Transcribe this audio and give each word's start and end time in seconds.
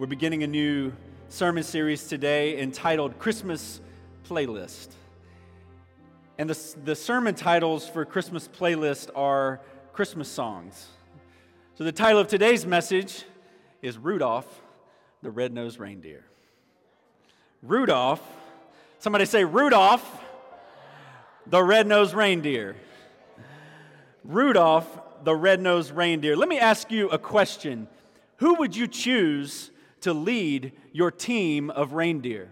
We're 0.00 0.06
beginning 0.06 0.42
a 0.44 0.46
new 0.46 0.94
sermon 1.28 1.62
series 1.62 2.04
today 2.04 2.58
entitled 2.58 3.18
Christmas 3.18 3.82
Playlist. 4.26 4.88
And 6.38 6.48
the, 6.48 6.76
the 6.86 6.96
sermon 6.96 7.34
titles 7.34 7.86
for 7.86 8.06
Christmas 8.06 8.48
Playlist 8.48 9.10
are 9.14 9.60
Christmas 9.92 10.26
songs. 10.26 10.86
So 11.74 11.84
the 11.84 11.92
title 11.92 12.18
of 12.18 12.28
today's 12.28 12.64
message 12.64 13.24
is 13.82 13.98
Rudolph 13.98 14.62
the 15.20 15.30
Red-Nosed 15.30 15.78
Reindeer. 15.78 16.24
Rudolph, 17.62 18.26
somebody 19.00 19.26
say 19.26 19.44
Rudolph 19.44 20.24
the 21.46 21.62
Red-Nosed 21.62 22.14
Reindeer. 22.14 22.74
Rudolph 24.24 24.88
the 25.24 25.36
Red-Nosed 25.36 25.92
Reindeer. 25.92 26.36
Let 26.36 26.48
me 26.48 26.58
ask 26.58 26.90
you 26.90 27.10
a 27.10 27.18
question. 27.18 27.86
Who 28.38 28.54
would 28.54 28.74
you 28.74 28.86
choose 28.86 29.70
to 30.02 30.12
lead 30.12 30.72
your 30.92 31.10
team 31.10 31.70
of 31.70 31.92
reindeer. 31.92 32.50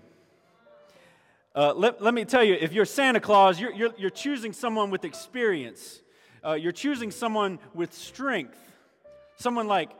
Uh, 1.54 1.72
let, 1.74 2.00
let 2.00 2.14
me 2.14 2.24
tell 2.24 2.44
you, 2.44 2.54
if 2.54 2.72
you're 2.72 2.84
Santa 2.84 3.20
Claus, 3.20 3.58
you're, 3.60 3.72
you're, 3.72 3.94
you're 3.98 4.10
choosing 4.10 4.52
someone 4.52 4.90
with 4.90 5.04
experience. 5.04 6.00
Uh, 6.44 6.52
you're 6.52 6.72
choosing 6.72 7.10
someone 7.10 7.58
with 7.74 7.92
strength. 7.92 8.58
Someone 9.38 9.66
like 9.66 9.90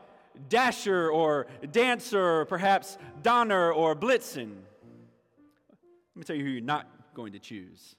Dasher 0.47 1.09
or 1.09 1.47
Dancer 1.71 2.41
or 2.41 2.45
perhaps 2.45 2.97
Donner 3.21 3.73
or 3.73 3.95
Blitzen. 3.95 4.51
Let 5.69 6.15
me 6.15 6.23
tell 6.23 6.35
you 6.35 6.43
who 6.43 6.49
you're 6.49 6.61
not 6.61 6.87
going 7.13 7.33
to 7.33 7.39
choose. 7.39 7.95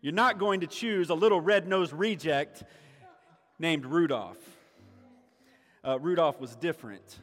You're 0.00 0.14
not 0.14 0.38
going 0.38 0.60
to 0.60 0.66
choose 0.66 1.10
a 1.10 1.14
little 1.14 1.40
red 1.40 1.66
nosed 1.68 1.92
reject 1.92 2.62
named 3.58 3.84
Rudolph. 3.84 4.38
Uh, 5.84 5.98
Rudolph 5.98 6.40
was 6.40 6.54
different. 6.56 7.18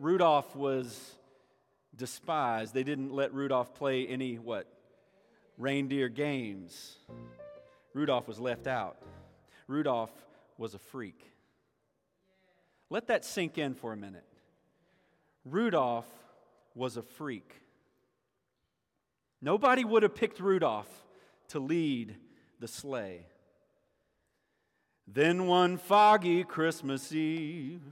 Rudolph 0.00 0.54
was 0.54 1.12
despised. 1.96 2.72
They 2.72 2.84
didn't 2.84 3.12
let 3.12 3.34
Rudolph 3.34 3.74
play 3.74 4.06
any 4.06 4.36
what? 4.36 4.66
Reindeer 5.56 6.08
games. 6.08 6.96
Rudolph 7.94 8.28
was 8.28 8.38
left 8.38 8.66
out. 8.66 8.96
Rudolph 9.66 10.12
was 10.56 10.74
a 10.74 10.78
freak. 10.78 11.32
Let 12.90 13.08
that 13.08 13.24
sink 13.24 13.58
in 13.58 13.74
for 13.74 13.92
a 13.92 13.96
minute. 13.96 14.24
Rudolph 15.44 16.08
was 16.74 16.96
a 16.96 17.02
freak. 17.02 17.60
Nobody 19.42 19.84
would 19.84 20.02
have 20.04 20.14
picked 20.14 20.40
Rudolph 20.40 20.90
to 21.48 21.58
lead 21.58 22.16
the 22.60 22.68
sleigh. 22.68 23.26
Then 25.06 25.46
one 25.46 25.76
foggy 25.76 26.44
Christmas 26.44 27.12
Eve, 27.12 27.82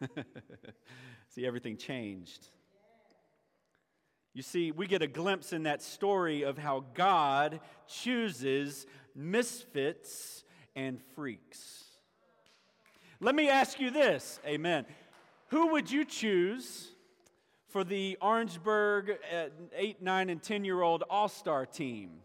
see, 1.28 1.46
everything 1.46 1.76
changed. 1.76 2.48
You 4.34 4.42
see, 4.42 4.70
we 4.70 4.86
get 4.86 5.02
a 5.02 5.06
glimpse 5.06 5.52
in 5.52 5.64
that 5.64 5.82
story 5.82 6.42
of 6.42 6.58
how 6.58 6.84
God 6.94 7.60
chooses 7.88 8.86
misfits 9.14 10.44
and 10.76 11.00
freaks. 11.14 11.84
Let 13.20 13.34
me 13.34 13.48
ask 13.48 13.80
you 13.80 13.90
this, 13.90 14.38
amen. 14.46 14.86
Who 15.48 15.72
would 15.72 15.90
you 15.90 16.04
choose 16.04 16.92
for 17.66 17.82
the 17.82 18.16
Orangeburg 18.20 19.18
uh, 19.34 19.46
8, 19.74 20.02
9, 20.02 20.30
and 20.30 20.42
10 20.42 20.64
year 20.64 20.82
old 20.82 21.02
All 21.10 21.28
Star 21.28 21.66
team? 21.66 22.20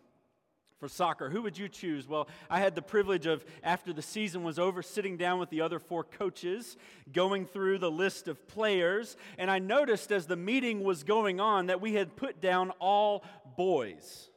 For 0.83 0.89
soccer, 0.89 1.29
who 1.29 1.41
would 1.41 1.57
you 1.57 1.69
choose? 1.69 2.09
Well, 2.09 2.27
I 2.49 2.59
had 2.59 2.75
the 2.75 2.81
privilege 2.81 3.25
of, 3.25 3.45
after 3.63 3.93
the 3.93 4.01
season 4.01 4.43
was 4.43 4.59
over, 4.59 4.81
sitting 4.81 5.15
down 5.15 5.39
with 5.39 5.49
the 5.49 5.61
other 5.61 5.79
four 5.79 6.03
coaches, 6.03 6.75
going 7.13 7.45
through 7.45 7.77
the 7.77 7.89
list 7.89 8.27
of 8.27 8.49
players, 8.49 9.15
and 9.37 9.49
I 9.49 9.59
noticed 9.59 10.11
as 10.11 10.25
the 10.25 10.35
meeting 10.35 10.83
was 10.83 11.05
going 11.05 11.39
on 11.39 11.67
that 11.67 11.79
we 11.79 11.93
had 11.93 12.17
put 12.17 12.41
down 12.41 12.71
all 12.81 13.23
boys. 13.55 14.27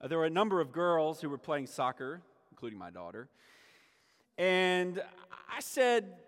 Uh, 0.00 0.06
there 0.06 0.18
were 0.18 0.26
a 0.26 0.30
number 0.30 0.60
of 0.60 0.70
girls 0.70 1.20
who 1.20 1.28
were 1.28 1.38
playing 1.38 1.66
soccer, 1.66 2.22
including 2.52 2.78
my 2.78 2.90
daughter, 2.90 3.28
and 4.38 5.02
I 5.52 5.58
said, 5.58 6.18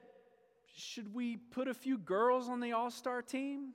Should 0.75 1.14
we 1.14 1.36
put 1.36 1.69
a 1.69 1.75
few 1.75 1.98
girls 1.98 2.48
on 2.48 2.58
the 2.58 2.72
all 2.72 2.91
star 2.91 3.22
team? 3.22 3.75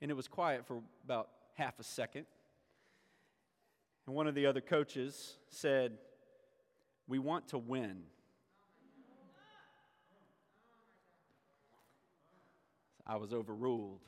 And 0.00 0.10
it 0.10 0.14
was 0.14 0.26
quiet 0.26 0.64
for 0.64 0.80
about 1.04 1.28
half 1.52 1.78
a 1.78 1.84
second. 1.84 2.24
And 4.06 4.14
one 4.14 4.26
of 4.26 4.34
the 4.34 4.46
other 4.46 4.60
coaches 4.60 5.36
said, 5.48 5.98
We 7.08 7.18
want 7.18 7.48
to 7.48 7.58
win. 7.58 8.02
I 13.06 13.16
was 13.16 13.32
overruled. 13.32 14.00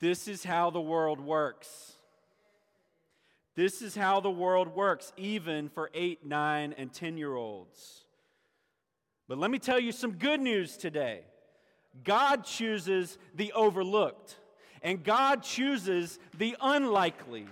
This 0.00 0.28
is 0.28 0.44
how 0.44 0.70
the 0.70 0.80
world 0.80 1.20
works. 1.20 1.94
This 3.56 3.82
is 3.82 3.94
how 3.94 4.20
the 4.20 4.30
world 4.30 4.74
works, 4.74 5.12
even 5.16 5.68
for 5.68 5.90
eight, 5.94 6.26
nine, 6.26 6.74
and 6.76 6.92
10 6.92 7.16
year 7.16 7.34
olds. 7.34 8.04
But 9.28 9.38
let 9.38 9.50
me 9.50 9.58
tell 9.58 9.78
you 9.78 9.92
some 9.92 10.12
good 10.12 10.40
news 10.40 10.76
today 10.76 11.22
God 12.02 12.44
chooses 12.44 13.18
the 13.34 13.52
overlooked, 13.52 14.36
and 14.82 15.02
God 15.02 15.42
chooses 15.42 16.18
the 16.36 16.56
unlikely. 16.60 17.46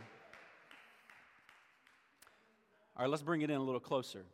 All 2.97 3.03
right, 3.03 3.11
let's 3.11 3.23
bring 3.23 3.43
it 3.43 3.51
in 3.51 3.57
a 3.57 3.63
little 3.63 3.81
closer. 3.81 4.25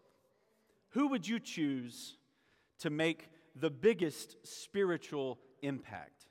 Who 0.90 1.08
would 1.08 1.26
you 1.28 1.38
choose 1.38 2.16
to 2.80 2.90
make 2.90 3.28
the 3.54 3.70
biggest 3.70 4.36
spiritual 4.42 5.38
impact? 5.62 6.26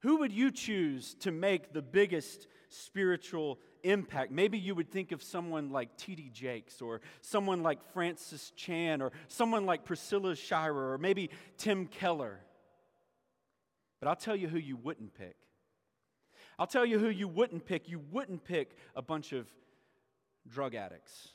Who 0.00 0.18
would 0.18 0.32
you 0.32 0.50
choose 0.50 1.14
to 1.20 1.30
make 1.30 1.72
the 1.72 1.82
biggest 1.82 2.46
spiritual 2.68 3.58
impact? 3.82 4.30
Maybe 4.30 4.58
you 4.58 4.74
would 4.74 4.90
think 4.90 5.12
of 5.12 5.22
someone 5.22 5.70
like 5.70 5.96
T.D. 5.96 6.30
Jakes 6.32 6.80
or 6.80 7.00
someone 7.20 7.62
like 7.62 7.82
Francis 7.92 8.52
Chan 8.56 9.02
or 9.02 9.12
someone 9.28 9.66
like 9.66 9.84
Priscilla 9.84 10.34
Shirer 10.34 10.92
or 10.92 10.98
maybe 10.98 11.30
Tim 11.58 11.86
Keller. 11.86 12.40
But 14.00 14.08
I'll 14.08 14.16
tell 14.16 14.36
you 14.36 14.48
who 14.48 14.58
you 14.58 14.76
wouldn't 14.76 15.12
pick. 15.14 15.36
I'll 16.58 16.66
tell 16.66 16.86
you 16.86 16.98
who 16.98 17.08
you 17.08 17.28
wouldn't 17.28 17.66
pick. 17.66 17.88
You 17.88 18.00
wouldn't 18.10 18.44
pick 18.44 18.76
a 18.96 19.02
bunch 19.02 19.32
of 19.32 19.46
drug 20.48 20.74
addicts. 20.74 21.28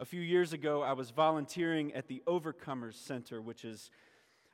A 0.00 0.04
few 0.04 0.20
years 0.20 0.52
ago, 0.52 0.82
I 0.82 0.92
was 0.92 1.10
volunteering 1.10 1.94
at 1.94 2.08
the 2.08 2.22
Overcomers 2.26 2.94
Center, 2.94 3.40
which 3.40 3.64
is 3.64 3.90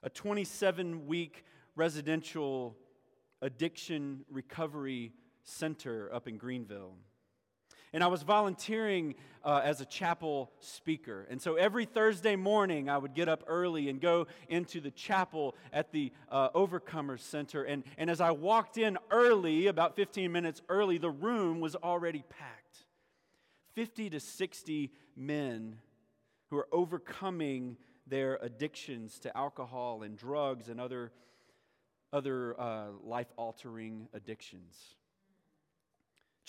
a 0.03 0.11
27 0.11 1.07
week 1.07 1.45
residential 1.77 2.77
addiction 3.43 4.25
recovery 4.31 5.13
center 5.45 6.13
up 6.13 6.29
in 6.29 6.37
Greenville. 6.37 6.95
And 7.93 8.05
I 8.05 8.07
was 8.07 8.23
volunteering 8.23 9.17
uh, 9.45 9.63
as 9.65 9.81
a 9.81 9.85
chapel 9.85 10.51
speaker. 10.61 11.27
And 11.31 11.41
so 11.41 11.57
every 11.57 11.87
Thursday 11.87 12.37
morning, 12.37 12.89
I 12.89 12.99
would 12.99 13.15
get 13.15 13.29
up 13.29 13.43
early 13.47 13.89
and 13.89 14.01
go 14.01 14.27
into 14.49 14.81
the 14.81 14.91
chapel 14.91 15.57
at 15.73 15.93
the 15.93 16.13
uh, 16.29 16.51
Overcomers 16.51 17.21
Center. 17.21 17.65
And, 17.65 17.85
and 17.99 18.11
as 18.11 18.21
I 18.21 18.31
walked 18.31 18.79
in 18.79 18.99
early, 19.11 19.67
about 19.67 19.97
15 19.97 20.31
minutes 20.31 20.63
early, 20.69 20.99
the 20.99 21.11
room 21.11 21.61
was 21.61 21.75
already 21.75 22.23
packed 22.29 22.85
50 23.75 24.11
to 24.11 24.21
60 24.21 24.93
men 25.17 25.77
who 26.51 26.59
are 26.59 26.69
overcoming 26.73 27.77
their 28.07 28.39
addictions 28.43 29.19
to 29.21 29.37
alcohol 29.37 30.03
and 30.03 30.17
drugs 30.17 30.69
and 30.69 30.81
other, 30.81 31.13
other 32.13 32.61
uh, 32.61 32.87
life 33.05 33.33
altering 33.37 34.09
addictions. 34.13 34.97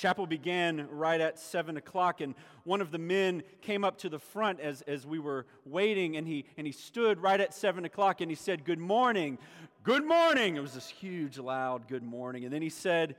Chapel 0.02 0.26
began 0.26 0.88
right 0.90 1.22
at 1.22 1.38
7 1.38 1.78
o'clock, 1.78 2.22
and 2.22 2.34
one 2.64 2.82
of 2.82 2.90
the 2.90 2.98
men 2.98 3.44
came 3.62 3.84
up 3.84 4.00
to 4.00 4.10
the 4.10 4.18
front 4.18 4.60
as, 4.60 4.82
as 4.88 5.06
we 5.06 5.20
were 5.20 5.46
waiting, 5.64 6.18
and 6.18 6.28
he, 6.28 6.46
and 6.58 6.66
he 6.66 6.74
stood 6.74 7.22
right 7.22 7.40
at 7.40 7.54
7 7.54 7.86
o'clock 7.86 8.20
and 8.20 8.32
he 8.32 8.34
said, 8.34 8.66
Good 8.66 8.80
morning. 8.80 9.38
Good 9.84 10.04
morning. 10.04 10.56
It 10.56 10.60
was 10.60 10.74
this 10.74 10.90
huge, 10.90 11.38
loud 11.38 11.88
good 11.88 12.02
morning. 12.02 12.46
And 12.46 12.52
then 12.52 12.64
he 12.64 12.70
said, 12.70 13.16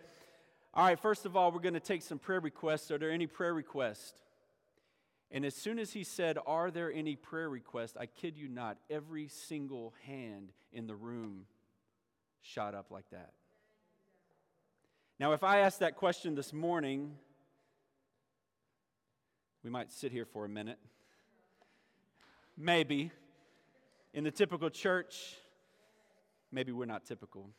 All 0.74 0.84
right, 0.84 0.98
first 0.98 1.24
of 1.24 1.36
all, 1.36 1.52
we're 1.52 1.60
going 1.60 1.74
to 1.74 1.78
take 1.78 2.02
some 2.02 2.18
prayer 2.18 2.40
requests. 2.40 2.90
Are 2.90 2.98
there 2.98 3.12
any 3.12 3.28
prayer 3.28 3.54
requests? 3.54 4.20
And 5.30 5.44
as 5.44 5.54
soon 5.54 5.78
as 5.78 5.92
he 5.92 6.02
said, 6.02 6.36
Are 6.48 6.72
there 6.72 6.92
any 6.92 7.14
prayer 7.14 7.48
requests? 7.48 7.96
I 7.96 8.06
kid 8.06 8.36
you 8.36 8.48
not, 8.48 8.76
every 8.90 9.28
single 9.28 9.94
hand 10.04 10.50
in 10.72 10.88
the 10.88 10.96
room 10.96 11.46
shot 12.40 12.74
up 12.74 12.90
like 12.90 13.08
that. 13.12 13.34
Now, 15.20 15.32
if 15.32 15.44
I 15.44 15.60
asked 15.60 15.80
that 15.80 15.96
question 15.96 16.34
this 16.34 16.52
morning, 16.52 17.16
we 19.62 19.70
might 19.70 19.92
sit 19.92 20.10
here 20.10 20.24
for 20.24 20.44
a 20.44 20.48
minute. 20.48 20.78
Maybe. 22.56 23.12
In 24.14 24.24
the 24.24 24.30
typical 24.30 24.68
church, 24.70 25.36
maybe 26.50 26.72
we're 26.72 26.86
not 26.86 27.04
typical. 27.04 27.50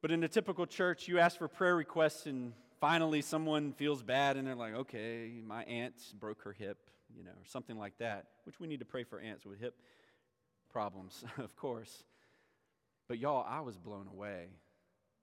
But 0.00 0.10
in 0.10 0.20
the 0.20 0.28
typical 0.28 0.66
church, 0.66 1.06
you 1.06 1.18
ask 1.18 1.38
for 1.38 1.48
prayer 1.48 1.76
requests, 1.76 2.26
and 2.26 2.54
finally 2.80 3.20
someone 3.20 3.72
feels 3.72 4.02
bad, 4.02 4.36
and 4.36 4.46
they're 4.46 4.54
like, 4.54 4.74
okay, 4.74 5.40
my 5.46 5.64
aunt 5.64 5.94
broke 6.18 6.42
her 6.42 6.52
hip, 6.52 6.78
you 7.14 7.22
know, 7.22 7.30
or 7.30 7.44
something 7.44 7.78
like 7.78 7.98
that, 7.98 8.26
which 8.44 8.58
we 8.58 8.66
need 8.66 8.80
to 8.80 8.84
pray 8.84 9.04
for 9.04 9.20
aunts 9.20 9.44
with 9.44 9.60
hip 9.60 9.74
problems, 10.72 11.24
of 11.38 11.54
course. 11.56 12.04
But 13.06 13.18
y'all, 13.18 13.46
I 13.48 13.60
was 13.60 13.76
blown 13.76 14.08
away. 14.08 14.48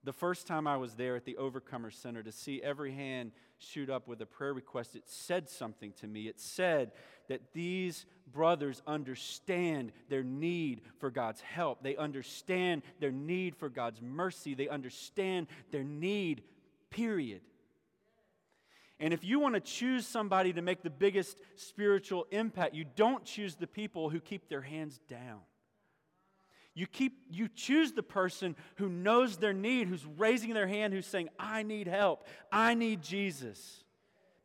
The 0.03 0.13
first 0.13 0.47
time 0.47 0.65
I 0.65 0.77
was 0.77 0.93
there 0.93 1.15
at 1.17 1.25
the 1.25 1.35
Overcomer 1.37 1.91
Center 1.91 2.23
to 2.23 2.31
see 2.31 2.61
every 2.63 2.93
hand 2.93 3.31
shoot 3.57 3.89
up 3.89 4.07
with 4.07 4.21
a 4.21 4.25
prayer 4.25 4.53
request, 4.53 4.95
it 4.95 5.03
said 5.05 5.49
something 5.49 5.91
to 5.99 6.07
me. 6.07 6.27
It 6.27 6.39
said 6.39 6.91
that 7.27 7.53
these 7.53 8.05
brothers 8.31 8.81
understand 8.87 9.91
their 10.07 10.23
need 10.23 10.81
for 10.99 11.11
God's 11.11 11.41
help. 11.41 11.83
They 11.83 11.97
understand 11.97 12.83
their 13.01 13.11
need 13.11 13.57
for 13.57 13.67
God's 13.67 14.01
mercy. 14.01 14.53
They 14.53 14.69
understand 14.69 15.47
their 15.71 15.83
need, 15.83 16.43
period. 16.89 17.41
And 19.01 19.13
if 19.13 19.23
you 19.23 19.39
want 19.39 19.55
to 19.55 19.61
choose 19.61 20.07
somebody 20.07 20.53
to 20.53 20.61
make 20.61 20.81
the 20.81 20.89
biggest 20.89 21.37
spiritual 21.55 22.25
impact, 22.31 22.73
you 22.73 22.85
don't 22.95 23.25
choose 23.25 23.55
the 23.55 23.67
people 23.67 24.09
who 24.09 24.21
keep 24.21 24.47
their 24.47 24.61
hands 24.61 24.99
down. 25.09 25.39
You, 26.79 26.87
keep, 26.87 27.25
you 27.29 27.49
choose 27.49 27.91
the 27.91 28.01
person 28.03 28.55
who 28.75 28.87
knows 28.87 29.35
their 29.35 29.51
need, 29.51 29.89
who's 29.89 30.05
raising 30.17 30.53
their 30.53 30.65
hand, 30.65 30.93
who's 30.93 31.05
saying, 31.05 31.27
I 31.37 31.61
need 31.61 31.87
help. 31.87 32.25
I 32.53 32.73
need 32.73 33.01
Jesus. 33.01 33.83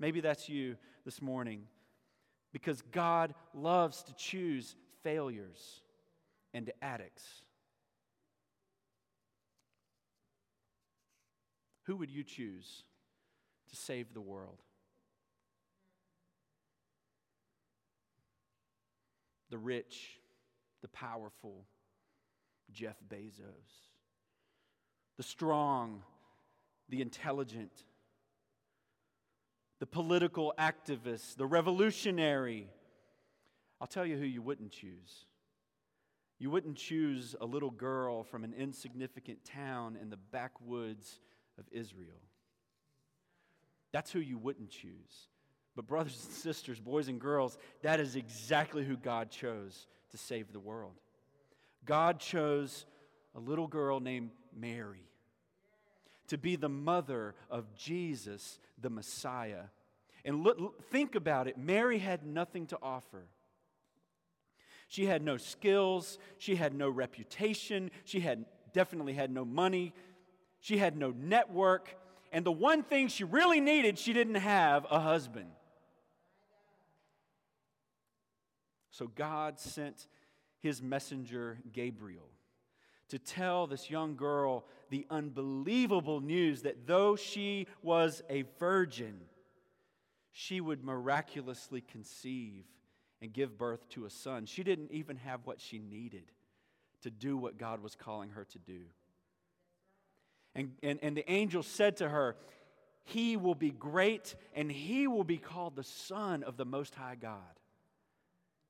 Maybe 0.01 0.21
that's 0.21 0.49
you 0.49 0.75
this 1.05 1.23
morning. 1.23 1.69
Because 2.53 2.83
God 2.91 3.37
loves 3.55 4.03
to 4.03 4.15
choose 4.15 4.75
failures 5.05 5.81
and 6.53 6.73
addicts. 6.83 7.23
Who 11.85 11.95
would 11.99 12.11
you 12.11 12.25
choose 12.25 12.83
to 13.71 13.77
save 13.77 14.13
the 14.13 14.21
world? 14.21 14.59
The 19.51 19.59
rich, 19.59 20.19
the 20.83 20.89
powerful, 20.89 21.65
Jeff 22.75 22.97
Bezos. 23.09 23.89
The 25.17 25.23
strong, 25.23 26.03
the 26.89 27.01
intelligent, 27.01 27.71
the 29.79 29.87
political 29.87 30.53
activist, 30.59 31.37
the 31.37 31.47
revolutionary. 31.47 32.69
I'll 33.81 33.87
tell 33.87 34.05
you 34.05 34.17
who 34.17 34.25
you 34.25 34.43
wouldn't 34.43 34.73
choose. 34.73 35.27
You 36.39 36.51
wouldn't 36.51 36.77
choose 36.77 37.37
a 37.41 37.47
little 37.47 37.71
girl 37.71 38.25
from 38.25 38.45
an 38.45 38.53
insignificant 38.53 39.45
town 39.45 39.97
in 40.01 40.11
the 40.11 40.17
backwoods 40.17 41.21
of 41.59 41.65
Israel. 41.71 42.21
That's 43.93 44.11
who 44.11 44.19
you 44.19 44.37
wouldn't 44.39 44.71
choose. 44.71 45.29
But, 45.77 45.87
brothers 45.87 46.21
and 46.25 46.35
sisters, 46.43 46.81
boys 46.81 47.09
and 47.09 47.21
girls, 47.21 47.57
that 47.83 48.01
is 48.01 48.17
exactly 48.17 48.85
who 48.85 48.97
God 48.97 49.31
chose 49.31 49.87
to 50.11 50.19
save 50.19 50.53
the 50.53 50.61
world. 50.61 50.95
God 51.85 52.19
chose 52.19 52.87
a 53.35 53.41
little 53.41 53.67
girl 53.67 54.01
named 54.01 54.31
Mary 54.57 55.09
to 56.29 56.39
be 56.39 56.57
the 56.57 56.69
mother 56.69 57.35
of 57.51 57.75
Jesus, 57.75 58.59
the 58.81 58.91
Messiah. 58.91 59.65
And 60.25 60.43
look, 60.43 60.83
think 60.91 61.15
about 61.15 61.49
it 61.49 61.59
Mary 61.59 61.99
had 61.99 62.25
nothing 62.25 62.67
to 62.69 62.79
offer. 62.83 63.25
She 64.89 65.07
had 65.07 65.23
no 65.23 65.37
skills, 65.37 66.19
she 66.39 66.57
had 66.57 66.75
no 66.75 66.89
reputation, 66.89 67.91
she 68.05 68.21
had 68.21 68.45
definitely 68.73 69.15
had 69.15 69.31
no 69.31 69.45
money, 69.45 69.93
she 70.61 70.79
had 70.79 70.97
no 70.97 71.11
network, 71.11 71.97
and 72.33 72.45
the 72.45 72.53
one 72.53 72.83
thing 72.83 73.09
she 73.09 73.25
really 73.25 73.61
needed, 73.61 73.99
she 73.99 74.13
didn't 74.13 74.35
have 74.37 74.87
a 74.91 75.01
husband. 75.01 75.51
So 78.91 79.09
God 79.09 79.59
sent 79.59 80.07
his 80.65 80.81
messenger 80.81 81.59
Gabriel 81.75 82.31
to 83.11 83.19
tell 83.19 83.67
this 83.67 83.91
young 83.91 84.17
girl 84.17 84.65
the 84.89 85.07
unbelievable 85.11 86.23
news 86.23 86.63
that 86.63 86.87
though 86.87 87.17
she 87.17 87.67
was 87.83 88.23
a 88.31 88.45
virgin, 88.59 89.21
she 90.33 90.63
would 90.63 90.83
miraculously 90.83 91.83
conceive 91.83 92.65
and 93.21 93.31
give 93.31 93.59
birth 93.59 93.87
to 93.91 94.07
a 94.07 94.11
son. 94.11 94.47
She 94.47 94.63
didn't 94.63 94.91
even 94.91 95.19
have 95.19 95.41
what 95.45 95.61
she 95.61 95.79
needed 95.79 96.33
to 97.03 97.11
do 97.11 97.37
what 97.37 97.59
God 97.59 97.83
was 97.83 97.95
calling 97.95 98.31
her 98.31 98.47
to 98.47 98.59
do. 98.59 98.81
And, 100.55 100.73
and, 100.83 100.99
and 101.03 101.15
the 101.15 101.31
angel 101.31 101.63
said 101.63 101.99
to 101.99 102.09
her, 102.09 102.37
He 103.05 103.37
will 103.37 103.55
be 103.55 103.71
great 103.71 104.35
and 104.55 104.73
he 104.73 105.09
will 105.09 105.25
be 105.25 105.37
called 105.37 105.77
the 105.77 105.85
Son 105.85 106.43
of 106.43 106.57
the 106.57 106.65
Most 106.65 106.95
High 106.95 107.17
God. 107.21 107.61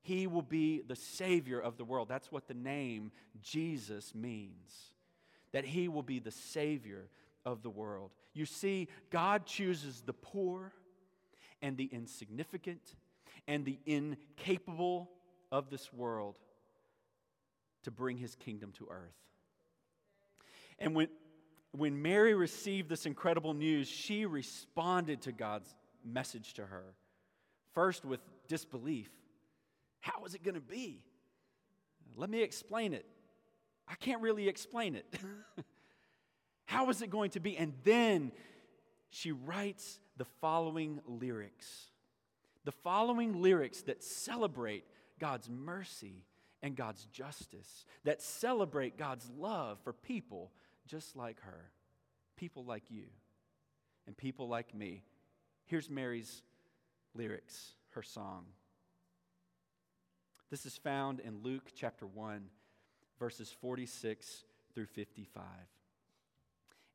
He 0.05 0.27
will 0.27 0.43
be 0.43 0.83
the 0.87 0.95
Savior 0.95 1.59
of 1.59 1.77
the 1.77 1.83
world. 1.83 2.07
That's 2.07 2.31
what 2.31 2.47
the 2.47 2.53
name 2.53 3.11
Jesus 3.41 4.13
means. 4.13 4.93
That 5.51 5.65
He 5.65 5.87
will 5.87 6.03
be 6.03 6.19
the 6.19 6.29
Savior 6.29 7.09
of 7.43 7.63
the 7.63 7.71
world. 7.71 8.11
You 8.31 8.45
see, 8.45 8.87
God 9.09 9.47
chooses 9.47 10.03
the 10.05 10.13
poor 10.13 10.71
and 11.59 11.75
the 11.75 11.89
insignificant 11.91 12.93
and 13.47 13.65
the 13.65 13.79
incapable 13.87 15.09
of 15.51 15.71
this 15.71 15.91
world 15.91 16.35
to 17.81 17.89
bring 17.89 18.17
His 18.17 18.35
kingdom 18.35 18.73
to 18.73 18.87
earth. 18.91 19.17
And 20.77 20.93
when, 20.93 21.07
when 21.71 21.99
Mary 21.99 22.35
received 22.35 22.89
this 22.89 23.07
incredible 23.07 23.55
news, 23.55 23.87
she 23.87 24.27
responded 24.27 25.23
to 25.23 25.31
God's 25.31 25.73
message 26.03 26.53
to 26.53 26.65
her. 26.67 26.93
First, 27.73 28.05
with 28.05 28.19
disbelief. 28.47 29.09
How 30.05 30.23
is 30.23 30.35
it 30.35 30.43
going 30.43 30.53
to 30.53 30.61
be? 30.61 31.01
Let 32.15 32.29
me 32.29 32.43
explain 32.43 32.93
it. 32.93 33.07
I 33.87 33.95
can't 33.95 34.21
really 34.21 34.47
explain 34.47 34.93
it. 34.93 35.05
How 36.65 36.91
is 36.91 37.01
it 37.01 37.09
going 37.09 37.31
to 37.31 37.39
be? 37.39 37.57
And 37.57 37.73
then 37.83 38.31
she 39.09 39.31
writes 39.31 39.99
the 40.17 40.25
following 40.41 41.01
lyrics. 41.07 41.89
The 42.65 42.71
following 42.71 43.41
lyrics 43.41 43.81
that 43.83 44.03
celebrate 44.03 44.83
God's 45.19 45.49
mercy 45.49 46.27
and 46.61 46.75
God's 46.75 47.05
justice, 47.05 47.87
that 48.03 48.21
celebrate 48.21 48.99
God's 48.99 49.27
love 49.35 49.79
for 49.83 49.91
people 49.91 50.51
just 50.85 51.15
like 51.15 51.39
her, 51.41 51.71
people 52.37 52.63
like 52.63 52.91
you, 52.91 53.05
and 54.05 54.15
people 54.15 54.47
like 54.47 54.75
me. 54.75 55.03
Here's 55.65 55.89
Mary's 55.89 56.43
lyrics, 57.15 57.73
her 57.89 58.03
song. 58.03 58.45
This 60.55 60.67
is 60.67 60.77
found 60.77 61.19
in 61.19 61.43
Luke 61.43 61.73
chapter 61.75 62.07
1, 62.07 62.45
verses 63.19 63.53
46 63.59 64.45
through 64.73 64.85
55. 64.85 65.43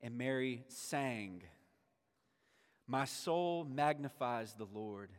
And 0.01 0.17
Mary 0.17 0.65
sang, 0.69 1.43
My 2.87 3.05
soul 3.05 3.67
magnifies 3.71 4.55
the 4.55 4.67
Lord, 4.73 5.11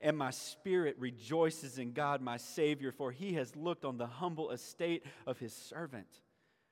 and 0.00 0.18
my 0.18 0.32
spirit 0.32 0.96
rejoices 0.98 1.78
in 1.78 1.92
God 1.92 2.20
my 2.20 2.38
Savior, 2.38 2.90
for 2.90 3.12
he 3.12 3.34
has 3.34 3.54
looked 3.54 3.84
on 3.84 3.98
the 3.98 4.06
humble 4.08 4.50
estate 4.50 5.04
of 5.24 5.38
his 5.38 5.54
servant. 5.54 6.08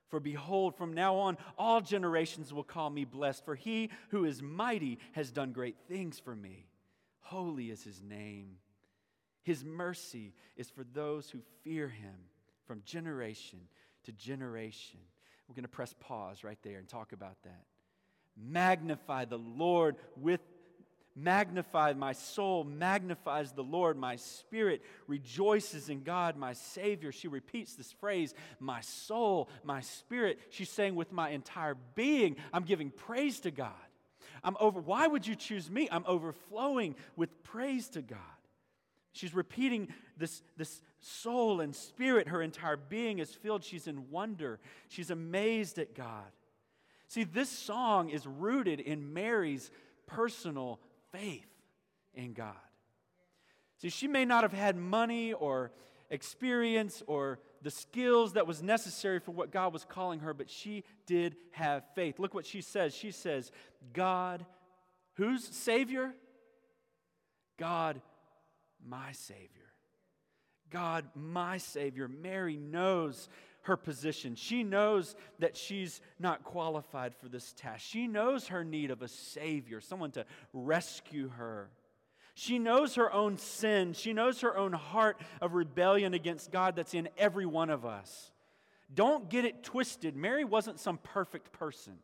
For 0.09 0.19
behold, 0.19 0.75
from 0.75 0.95
now 0.95 1.15
on, 1.15 1.39
all 1.57 1.81
generations 1.81 2.53
will 2.53 2.65
call 2.65 2.91
me 2.91 3.05
blessed, 3.05 3.45
for 3.45 3.55
he 3.55 3.91
who 4.09 4.25
is 4.25 4.43
mighty 4.43 4.99
has 5.13 5.31
done 5.31 5.53
great 5.53 5.77
things 5.87 6.19
for 6.19 6.35
me. 6.35 6.67
Holy 7.21 7.71
is 7.71 7.85
his 7.85 8.03
name. 8.03 8.57
His 9.49 9.65
mercy 9.65 10.35
is 10.59 10.69
for 10.69 10.85
those 10.85 11.31
who 11.31 11.39
fear 11.65 11.89
him 11.89 12.17
from 12.67 12.83
generation 12.85 13.61
to 14.05 14.13
generation. 14.13 15.01
We're 15.49 15.55
going 15.55 15.63
to 15.63 15.71
press 15.71 15.95
pause 16.01 16.45
right 16.45 16.59
there 16.63 16.77
and 16.77 16.87
talk 16.87 17.15
about 17.15 17.43
that. 17.45 17.65
Magnify 18.37 19.25
the 19.25 19.39
Lord 19.39 19.97
with 20.19 20.43
magnify 21.17 21.95
my 21.95 22.13
soul 22.13 22.63
magnifies 22.63 23.53
the 23.53 23.65
Lord 23.65 23.97
my 23.97 24.17
spirit 24.17 24.83
rejoices 25.07 25.89
in 25.89 26.03
God 26.03 26.37
my 26.37 26.53
savior. 26.53 27.11
She 27.11 27.27
repeats 27.27 27.73
this 27.73 27.91
phrase 27.91 28.35
my 28.61 28.83
soul 28.83 29.49
my 29.65 29.81
spirit. 29.81 30.41
She's 30.51 30.69
saying 30.69 30.95
with 30.95 31.11
my 31.11 31.31
entire 31.31 31.75
being 31.95 32.37
I'm 32.53 32.65
giving 32.65 32.91
praise 32.91 33.41
to 33.41 33.51
God. 33.51 33.73
I'm 34.45 34.59
over 34.61 34.79
why 34.79 35.07
would 35.07 35.27
you 35.27 35.37
choose 35.37 35.71
me? 35.71 35.89
I'm 35.91 36.05
overflowing 36.07 36.97
with 37.17 37.43
praise 37.45 37.89
to 37.89 38.03
God 38.03 38.19
She's 39.19 39.35
repeating 39.35 39.89
this, 40.17 40.45
this 40.57 40.81
soul 41.01 41.61
and 41.61 41.75
spirit. 41.75 42.29
Her 42.29 42.41
entire 42.41 42.77
being 42.77 43.19
is 43.19 43.35
filled. 43.35 43.65
She's 43.65 43.89
in 43.89 44.13
wonder. 44.13 44.61
She's 44.87 45.11
amazed 45.11 45.81
at 45.81 45.93
God. 45.93 46.31
See, 47.09 47.25
this 47.25 47.49
song 47.49 48.11
is 48.11 48.29
rooted 48.29 48.79
in 48.79 49.13
Mary's 49.13 49.73
personal 50.07 50.79
faith 51.11 51.49
in 52.15 52.33
God. 52.33 52.55
See, 53.79 53.89
she 53.89 54.07
may 54.07 54.25
not 54.25 54.45
have 54.45 54.53
had 54.53 54.77
money 54.77 55.33
or 55.33 55.73
experience 56.11 57.03
or 57.09 57.41
the 57.63 57.73
skills 57.73 58.35
that 58.35 58.47
was 58.47 58.63
necessary 58.63 59.19
for 59.19 59.33
what 59.33 59.51
God 59.51 59.73
was 59.73 59.85
calling 59.85 60.21
her, 60.21 60.33
but 60.33 60.49
she 60.49 60.85
did 61.07 61.35
have 61.51 61.83
faith. 61.97 62.21
Look 62.21 62.35
what 62.35 62.47
she 62.47 62.61
says. 62.61 62.95
She 62.95 63.11
says, 63.11 63.51
God, 63.93 64.47
whose 65.15 65.43
Savior? 65.43 66.15
God 67.59 68.01
my 68.89 69.13
Savior. 69.13 69.73
God, 70.71 71.07
my 71.15 71.59
Savior. 71.59 72.09
Mary 72.09 72.57
knows 72.57 73.29
her 73.63 73.77
position. 73.77 74.35
She 74.35 74.63
knows 74.63 75.15
that 75.39 75.57
she's 75.57 76.01
not 76.19 76.45
qualified 76.45 77.15
for 77.15 77.29
this 77.29 77.53
task. 77.53 77.85
She 77.87 78.07
knows 78.07 78.49
her 78.49 78.65
need 78.65 78.91
of 78.91 79.03
a 79.03 79.09
Savior, 79.09 79.81
someone 79.81 80.11
to 80.13 80.25
rescue 80.53 81.29
her. 81.31 81.71
She 82.35 82.59
knows 82.59 82.95
her 82.95 83.13
own 83.13 83.37
sin. 83.37 83.95
She 83.95 84.13
knows 84.13 84.43
her 84.43 84.57
own 84.57 84.73
heart 84.73 85.21
of 85.41 85.55
rebellion 85.55 86.15
against 86.15 86.53
God 86.53 86.77
that's 86.77 86.95
in 86.95 87.09
every 87.19 87.47
one 87.47 87.69
of 87.69 87.85
us. 87.85 88.31
Don't 88.95 89.29
get 89.29 89.45
it 89.45 89.63
twisted. 89.63 90.17
Mary 90.17 90.45
wasn't 90.45 90.79
some 90.79 90.99
perfect 90.99 91.53
person. 91.53 91.95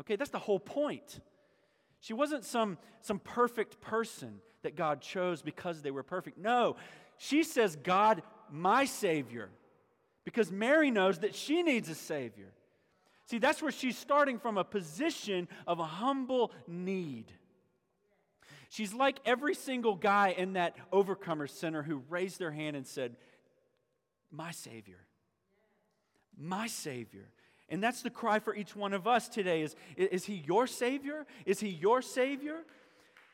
Okay, 0.00 0.16
that's 0.16 0.30
the 0.30 0.38
whole 0.38 0.58
point. 0.58 1.20
She 2.00 2.12
wasn't 2.12 2.44
some, 2.44 2.76
some 3.02 3.18
perfect 3.18 3.80
person 3.80 4.40
that 4.62 4.76
God 4.76 5.00
chose 5.00 5.42
because 5.42 5.82
they 5.82 5.90
were 5.90 6.02
perfect. 6.02 6.38
No, 6.38 6.76
she 7.18 7.42
says, 7.42 7.76
God, 7.76 8.22
my 8.50 8.84
Savior, 8.84 9.50
because 10.24 10.50
Mary 10.50 10.90
knows 10.90 11.18
that 11.18 11.34
she 11.34 11.62
needs 11.62 11.88
a 11.88 11.94
Savior. 11.94 12.52
See, 13.26 13.38
that's 13.38 13.62
where 13.62 13.72
she's 13.72 13.96
starting 13.96 14.38
from 14.38 14.58
a 14.58 14.64
position 14.64 15.48
of 15.66 15.78
a 15.78 15.84
humble 15.84 16.52
need. 16.66 17.32
She's 18.70 18.94
like 18.94 19.18
every 19.24 19.54
single 19.54 19.96
guy 19.96 20.34
in 20.36 20.54
that 20.54 20.76
Overcomer 20.92 21.46
Center 21.46 21.82
who 21.82 22.02
raised 22.08 22.38
their 22.38 22.50
hand 22.52 22.76
and 22.76 22.86
said, 22.86 23.16
My 24.30 24.52
Savior. 24.52 24.98
My 26.36 26.66
Savior. 26.68 27.28
And 27.68 27.82
that's 27.82 28.02
the 28.02 28.10
cry 28.10 28.40
for 28.40 28.54
each 28.54 28.74
one 28.74 28.92
of 28.92 29.06
us 29.06 29.28
today 29.28 29.62
is, 29.62 29.76
is 29.96 30.24
he 30.24 30.42
your 30.46 30.66
Savior? 30.66 31.26
Is 31.46 31.60
he 31.60 31.68
your 31.68 32.02
Savior? 32.02 32.64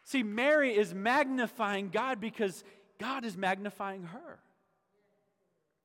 See, 0.07 0.23
Mary 0.23 0.77
is 0.77 0.95
magnifying 0.95 1.89
God 1.89 2.21
because 2.21 2.63
God 3.01 3.25
is 3.25 3.37
magnifying 3.37 4.05
her. 4.05 4.39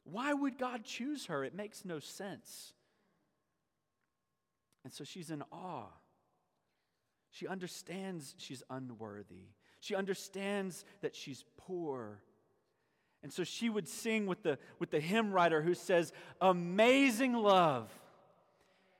Why 0.03 0.31
would 0.31 0.59
God 0.59 0.83
choose 0.83 1.25
her? 1.25 1.43
It 1.43 1.55
makes 1.55 1.83
no 1.83 1.97
sense. 1.97 2.73
And 4.83 4.93
so 4.93 5.03
she's 5.03 5.31
in 5.31 5.43
awe. 5.51 5.87
She 7.31 7.47
understands 7.47 8.35
she's 8.37 8.61
unworthy. 8.69 9.47
She 9.79 9.95
understands 9.95 10.85
that 11.01 11.15
she's 11.15 11.43
poor. 11.57 12.21
And 13.23 13.33
so 13.33 13.43
she 13.43 13.69
would 13.71 13.87
sing 13.87 14.27
with 14.27 14.43
the, 14.43 14.59
with 14.77 14.91
the 14.91 14.99
hymn 14.99 15.31
writer 15.31 15.63
who 15.63 15.73
says, 15.73 16.13
Amazing 16.39 17.33
love, 17.33 17.89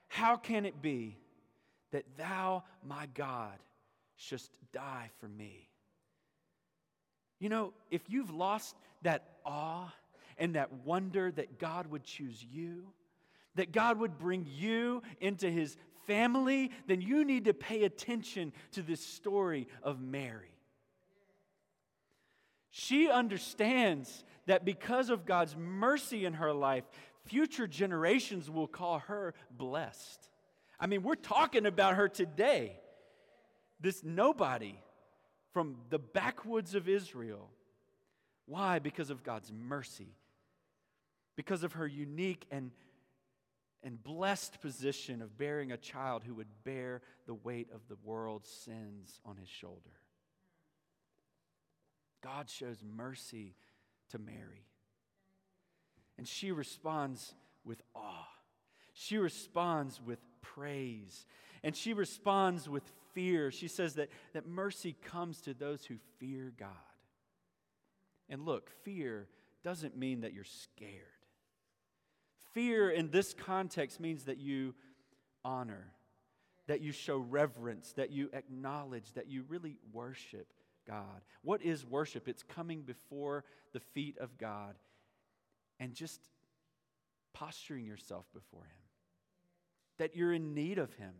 how 0.07 0.35
can 0.35 0.65
it 0.65 0.81
be 0.81 1.19
that 1.91 2.05
thou, 2.17 2.63
my 2.83 3.07
God, 3.13 3.59
shouldst 4.21 4.51
die 4.71 5.09
for 5.19 5.27
me? 5.27 5.67
You 7.39 7.49
know, 7.49 7.73
if 7.89 8.01
you've 8.07 8.31
lost 8.31 8.75
that 9.01 9.23
awe 9.45 9.91
and 10.37 10.55
that 10.55 10.71
wonder 10.85 11.31
that 11.31 11.59
God 11.59 11.87
would 11.87 12.03
choose 12.03 12.45
you, 12.51 12.85
that 13.55 13.71
God 13.71 13.99
would 13.99 14.17
bring 14.17 14.45
you 14.47 15.01
into 15.19 15.49
his 15.49 15.75
family, 16.05 16.71
then 16.87 17.01
you 17.01 17.25
need 17.25 17.45
to 17.45 17.53
pay 17.53 17.83
attention 17.83 18.53
to 18.73 18.81
this 18.81 19.03
story 19.03 19.67
of 19.81 19.99
Mary. 19.99 20.55
She 22.69 23.09
understands 23.09 24.23
that 24.45 24.63
because 24.63 25.09
of 25.09 25.25
God's 25.25 25.55
mercy 25.57 26.25
in 26.25 26.33
her 26.33 26.53
life, 26.53 26.83
future 27.25 27.67
generations 27.67 28.49
will 28.49 28.67
call 28.67 28.99
her 28.99 29.33
blessed. 29.49 30.29
I 30.79 30.87
mean, 30.87 31.03
we're 31.03 31.15
talking 31.15 31.65
about 31.65 31.95
her 31.95 32.07
today. 32.07 32.79
This 33.81 34.03
nobody 34.03 34.75
from 35.53 35.75
the 35.89 35.99
backwoods 35.99 36.75
of 36.75 36.87
Israel. 36.87 37.49
Why? 38.45 38.79
Because 38.79 39.09
of 39.09 39.23
God's 39.23 39.51
mercy, 39.51 40.15
because 41.35 41.63
of 41.63 41.73
her 41.73 41.87
unique 41.87 42.45
and, 42.51 42.71
and 43.83 44.01
blessed 44.01 44.61
position 44.61 45.21
of 45.21 45.37
bearing 45.37 45.71
a 45.71 45.77
child 45.77 46.23
who 46.25 46.35
would 46.35 46.63
bear 46.63 47.01
the 47.25 47.33
weight 47.33 47.69
of 47.73 47.81
the 47.87 47.97
world's 48.03 48.49
sins 48.49 49.19
on 49.25 49.37
his 49.37 49.49
shoulder. 49.49 49.79
God 52.21 52.49
shows 52.49 52.83
mercy 52.83 53.55
to 54.09 54.19
Mary. 54.19 54.67
And 56.17 56.27
she 56.27 56.51
responds 56.51 57.33
with 57.65 57.81
awe. 57.95 58.27
She 58.93 59.17
responds 59.17 59.99
with 59.99 60.19
praise. 60.41 61.25
And 61.63 61.75
she 61.75 61.93
responds 61.93 62.69
with 62.69 62.83
fear. 63.13 63.51
She 63.51 63.67
says 63.67 63.95
that, 63.95 64.09
that 64.33 64.47
mercy 64.47 64.95
comes 65.03 65.41
to 65.41 65.53
those 65.53 65.85
who 65.85 65.95
fear 66.19 66.53
God. 66.57 66.69
And 68.29 68.45
look, 68.45 68.69
fear 68.83 69.27
doesn't 69.63 69.97
mean 69.97 70.21
that 70.21 70.33
you're 70.33 70.43
scared. 70.43 70.91
Fear 72.53 72.89
in 72.91 73.11
this 73.11 73.33
context 73.33 73.99
means 73.99 74.25
that 74.25 74.37
you 74.37 74.73
honor, 75.43 75.91
that 76.67 76.81
you 76.81 76.91
show 76.91 77.17
reverence, 77.17 77.93
that 77.93 78.11
you 78.11 78.29
acknowledge, 78.33 79.13
that 79.13 79.27
you 79.27 79.45
really 79.47 79.77
worship 79.93 80.47
God. 80.87 81.21
What 81.43 81.61
is 81.61 81.85
worship? 81.85 82.27
It's 82.27 82.43
coming 82.43 82.81
before 82.81 83.43
the 83.73 83.79
feet 83.79 84.17
of 84.17 84.37
God 84.37 84.75
and 85.79 85.93
just 85.93 86.19
posturing 87.33 87.85
yourself 87.85 88.25
before 88.33 88.63
Him, 88.63 88.83
that 89.97 90.15
you're 90.15 90.33
in 90.33 90.53
need 90.53 90.77
of 90.77 90.93
Him. 90.93 91.13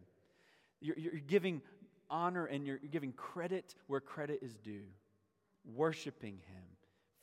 You're, 0.82 0.96
giving 1.28 1.62
honor 2.12 2.46
and 2.46 2.68
you're 2.68 2.78
giving 2.78 3.14
credit 3.14 3.74
where 3.88 4.00
credit 4.00 4.40
is 4.44 4.56
due, 4.58 4.86
worshiping 5.66 6.36
Him, 6.48 6.64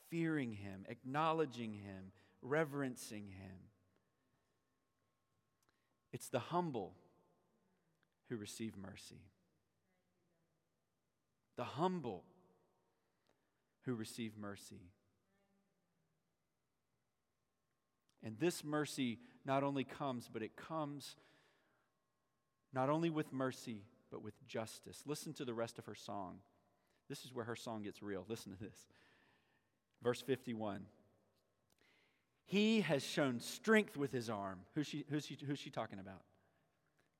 fearing 0.09 0.51
Him, 0.51 0.85
acknowledging 0.89 1.71
Him, 1.71 2.11
reverencing 2.41 3.29
Him. 3.29 3.57
It's 6.11 6.29
the 6.29 6.39
humble 6.39 6.95
who 8.29 8.35
receive 8.35 8.75
mercy. 8.75 9.21
The 11.55 11.63
humble 11.63 12.23
who 13.85 13.93
receive 13.93 14.37
mercy. 14.37 14.81
And 18.23 18.37
this 18.39 18.63
mercy 18.63 19.19
not 19.45 19.63
only 19.63 19.83
comes, 19.83 20.29
but 20.31 20.41
it 20.41 20.55
comes 20.55 21.15
not 22.73 22.89
only 22.89 23.09
with 23.09 23.31
mercy, 23.33 23.83
but 24.11 24.23
with 24.23 24.33
justice. 24.47 25.03
Listen 25.05 25.33
to 25.33 25.45
the 25.45 25.53
rest 25.53 25.77
of 25.77 25.85
her 25.85 25.95
song. 25.95 26.39
This 27.07 27.25
is 27.25 27.33
where 27.33 27.45
her 27.45 27.55
song 27.55 27.83
gets 27.83 28.03
real. 28.03 28.25
Listen 28.27 28.51
to 28.51 28.59
this. 28.59 28.87
Verse 30.03 30.21
51. 30.21 30.85
He 32.45 32.81
has 32.81 33.03
shown 33.03 33.39
strength 33.39 33.95
with 33.95 34.11
his 34.11 34.29
arm. 34.29 34.59
Who's 34.73 34.87
she, 34.87 35.05
who's, 35.09 35.25
she, 35.25 35.37
who's 35.45 35.59
she 35.59 35.69
talking 35.69 35.99
about? 35.99 36.21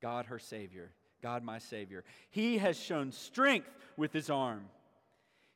God, 0.01 0.25
her 0.27 0.39
Savior. 0.39 0.91
God, 1.21 1.43
my 1.43 1.59
Savior. 1.59 2.03
He 2.29 2.57
has 2.57 2.79
shown 2.79 3.11
strength 3.11 3.69
with 3.97 4.13
his 4.13 4.29
arm. 4.29 4.69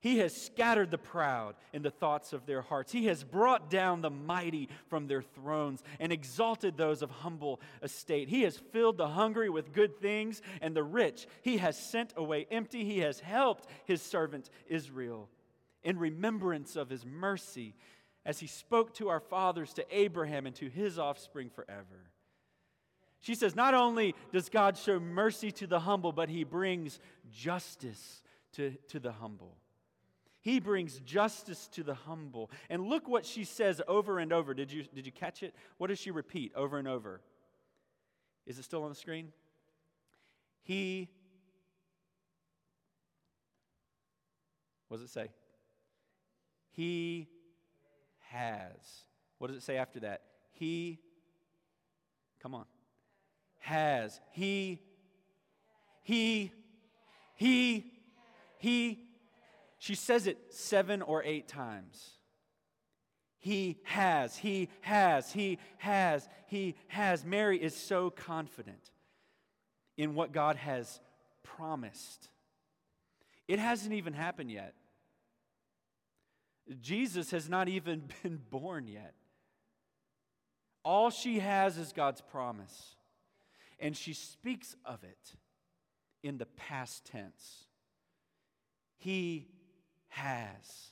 He 0.04 0.18
has 0.18 0.36
scattered 0.36 0.92
the 0.92 0.98
proud 0.98 1.56
in 1.72 1.82
the 1.82 1.90
thoughts 1.90 2.34
of 2.34 2.46
their 2.46 2.62
hearts. 2.62 2.92
He 2.92 3.06
has 3.06 3.24
brought 3.24 3.70
down 3.70 4.02
the 4.02 4.10
mighty 4.10 4.68
from 4.90 5.08
their 5.08 5.22
thrones 5.22 5.82
and 5.98 6.12
exalted 6.12 6.76
those 6.76 7.02
of 7.02 7.10
humble 7.10 7.62
estate. 7.82 8.28
He 8.28 8.42
has 8.42 8.58
filled 8.58 8.98
the 8.98 9.08
hungry 9.08 9.50
with 9.50 9.72
good 9.72 10.02
things, 10.02 10.42
and 10.60 10.76
the 10.76 10.84
rich 10.84 11.26
he 11.42 11.56
has 11.60 11.78
sent 11.78 12.12
away 12.18 12.46
empty. 12.52 12.84
He 12.84 13.00
has 13.00 13.22
helped 13.22 13.66
his 13.86 14.02
servant 14.02 14.50
Israel 14.68 15.30
in 15.84 15.98
remembrance 15.98 16.76
of 16.76 16.90
his 16.90 17.06
mercy 17.06 17.74
as 18.26 18.42
he 18.42 18.48
spoke 18.48 18.94
to 18.96 19.08
our 19.08 19.22
fathers, 19.22 19.72
to 19.76 19.86
Abraham, 19.90 20.46
and 20.46 20.56
to 20.58 20.68
his 20.68 21.00
offspring 21.00 21.50
forever. 21.50 22.12
She 23.22 23.36
says, 23.36 23.56
Not 23.56 23.74
only 23.74 24.16
does 24.34 24.50
God 24.50 24.78
show 24.78 25.00
mercy 25.00 25.50
to 25.52 25.66
the 25.66 25.80
humble, 25.80 26.12
but 26.12 26.28
he 26.28 26.44
brings 26.44 27.00
justice 27.32 28.22
to, 28.56 28.72
to 28.90 29.00
the 29.00 29.14
humble. 29.14 29.56
He 30.44 30.60
brings 30.60 31.00
justice 31.00 31.70
to 31.70 31.84
the 31.84 31.94
humble. 31.94 32.52
And 32.70 32.84
look 32.84 33.08
what 33.08 33.26
she 33.26 33.46
says 33.46 33.82
over 33.88 34.20
and 34.20 34.34
over. 34.34 34.54
Did 34.54 34.74
you, 34.74 34.84
did 34.94 35.06
you 35.06 35.12
catch 35.12 35.42
it? 35.42 35.56
What 35.78 35.88
does 35.88 36.00
she 36.00 36.12
repeat 36.12 36.52
over 36.54 36.78
and 36.78 36.86
over? 36.86 37.22
Is 38.46 38.60
it 38.60 38.64
still 38.64 38.84
on 38.84 38.90
the 38.90 38.96
screen? 38.96 39.32
He, 40.64 41.10
what 44.90 44.98
does 44.98 45.06
it 45.06 45.14
say? 45.14 45.30
He 46.72 47.30
has. 48.28 49.06
What 49.38 49.48
does 49.48 49.56
it 49.56 49.64
say 49.64 49.78
after 49.78 50.02
that? 50.02 50.24
He, 50.52 51.00
come 52.42 52.54
on, 52.54 52.66
has. 53.60 54.20
He, 54.32 54.82
he, 56.02 56.52
he, 57.38 57.94
he 58.58 59.03
she 59.84 59.96
says 59.96 60.28
it 60.28 60.38
seven 60.48 61.02
or 61.02 61.22
eight 61.26 61.50
times. 61.50 62.12
He 63.38 63.80
has, 63.84 64.38
he 64.38 64.70
has, 64.80 65.34
he 65.34 65.60
has, 65.80 66.30
he 66.48 66.76
has. 66.88 67.26
Mary 67.26 67.62
is 67.62 67.76
so 67.76 68.10
confident 68.10 68.92
in 69.98 70.16
what 70.16 70.32
God 70.32 70.56
has 70.56 71.02
promised. 71.44 72.30
It 73.50 73.60
hasn't 73.60 73.94
even 73.94 74.14
happened 74.14 74.52
yet. 74.52 74.74
Jesus 76.80 77.32
has 77.32 77.50
not 77.50 77.68
even 77.68 78.04
been 78.24 78.40
born 78.50 78.88
yet. 78.88 79.16
All 80.86 81.10
she 81.10 81.40
has 81.40 81.78
is 81.78 81.92
God's 81.92 82.22
promise. 82.22 82.96
And 83.82 83.98
she 83.98 84.14
speaks 84.14 84.78
of 84.86 85.04
it 85.04 85.36
in 86.24 86.38
the 86.38 86.46
past 86.46 87.04
tense. 87.04 87.66
He 88.96 89.50
has. 90.14 90.92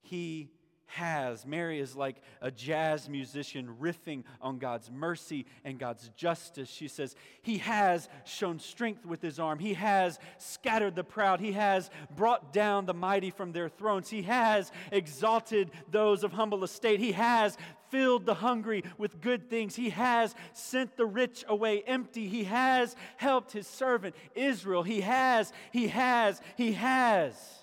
He 0.00 0.50
has. 0.86 1.44
Mary 1.44 1.80
is 1.80 1.94
like 1.94 2.16
a 2.40 2.50
jazz 2.50 3.08
musician 3.08 3.68
riffing 3.80 4.24
on 4.40 4.58
God's 4.58 4.90
mercy 4.90 5.44
and 5.64 5.78
God's 5.78 6.08
justice. 6.16 6.68
She 6.70 6.88
says, 6.88 7.14
He 7.42 7.58
has 7.58 8.08
shown 8.24 8.58
strength 8.58 9.04
with 9.04 9.20
His 9.20 9.38
arm. 9.38 9.58
He 9.58 9.74
has 9.74 10.18
scattered 10.38 10.96
the 10.96 11.04
proud. 11.04 11.40
He 11.40 11.52
has 11.52 11.90
brought 12.16 12.52
down 12.52 12.86
the 12.86 12.94
mighty 12.94 13.30
from 13.30 13.52
their 13.52 13.68
thrones. 13.68 14.08
He 14.08 14.22
has 14.22 14.72
exalted 14.90 15.70
those 15.90 16.24
of 16.24 16.32
humble 16.32 16.64
estate. 16.64 17.00
He 17.00 17.12
has 17.12 17.58
filled 17.90 18.24
the 18.24 18.34
hungry 18.34 18.82
with 18.96 19.20
good 19.20 19.50
things. 19.50 19.76
He 19.76 19.90
has 19.90 20.34
sent 20.54 20.96
the 20.96 21.06
rich 21.06 21.44
away 21.48 21.82
empty. 21.86 22.28
He 22.28 22.44
has 22.44 22.96
helped 23.18 23.52
His 23.52 23.66
servant 23.66 24.14
Israel. 24.34 24.82
He 24.82 25.02
has, 25.02 25.52
He 25.70 25.88
has, 25.88 26.40
He 26.56 26.72
has. 26.72 27.57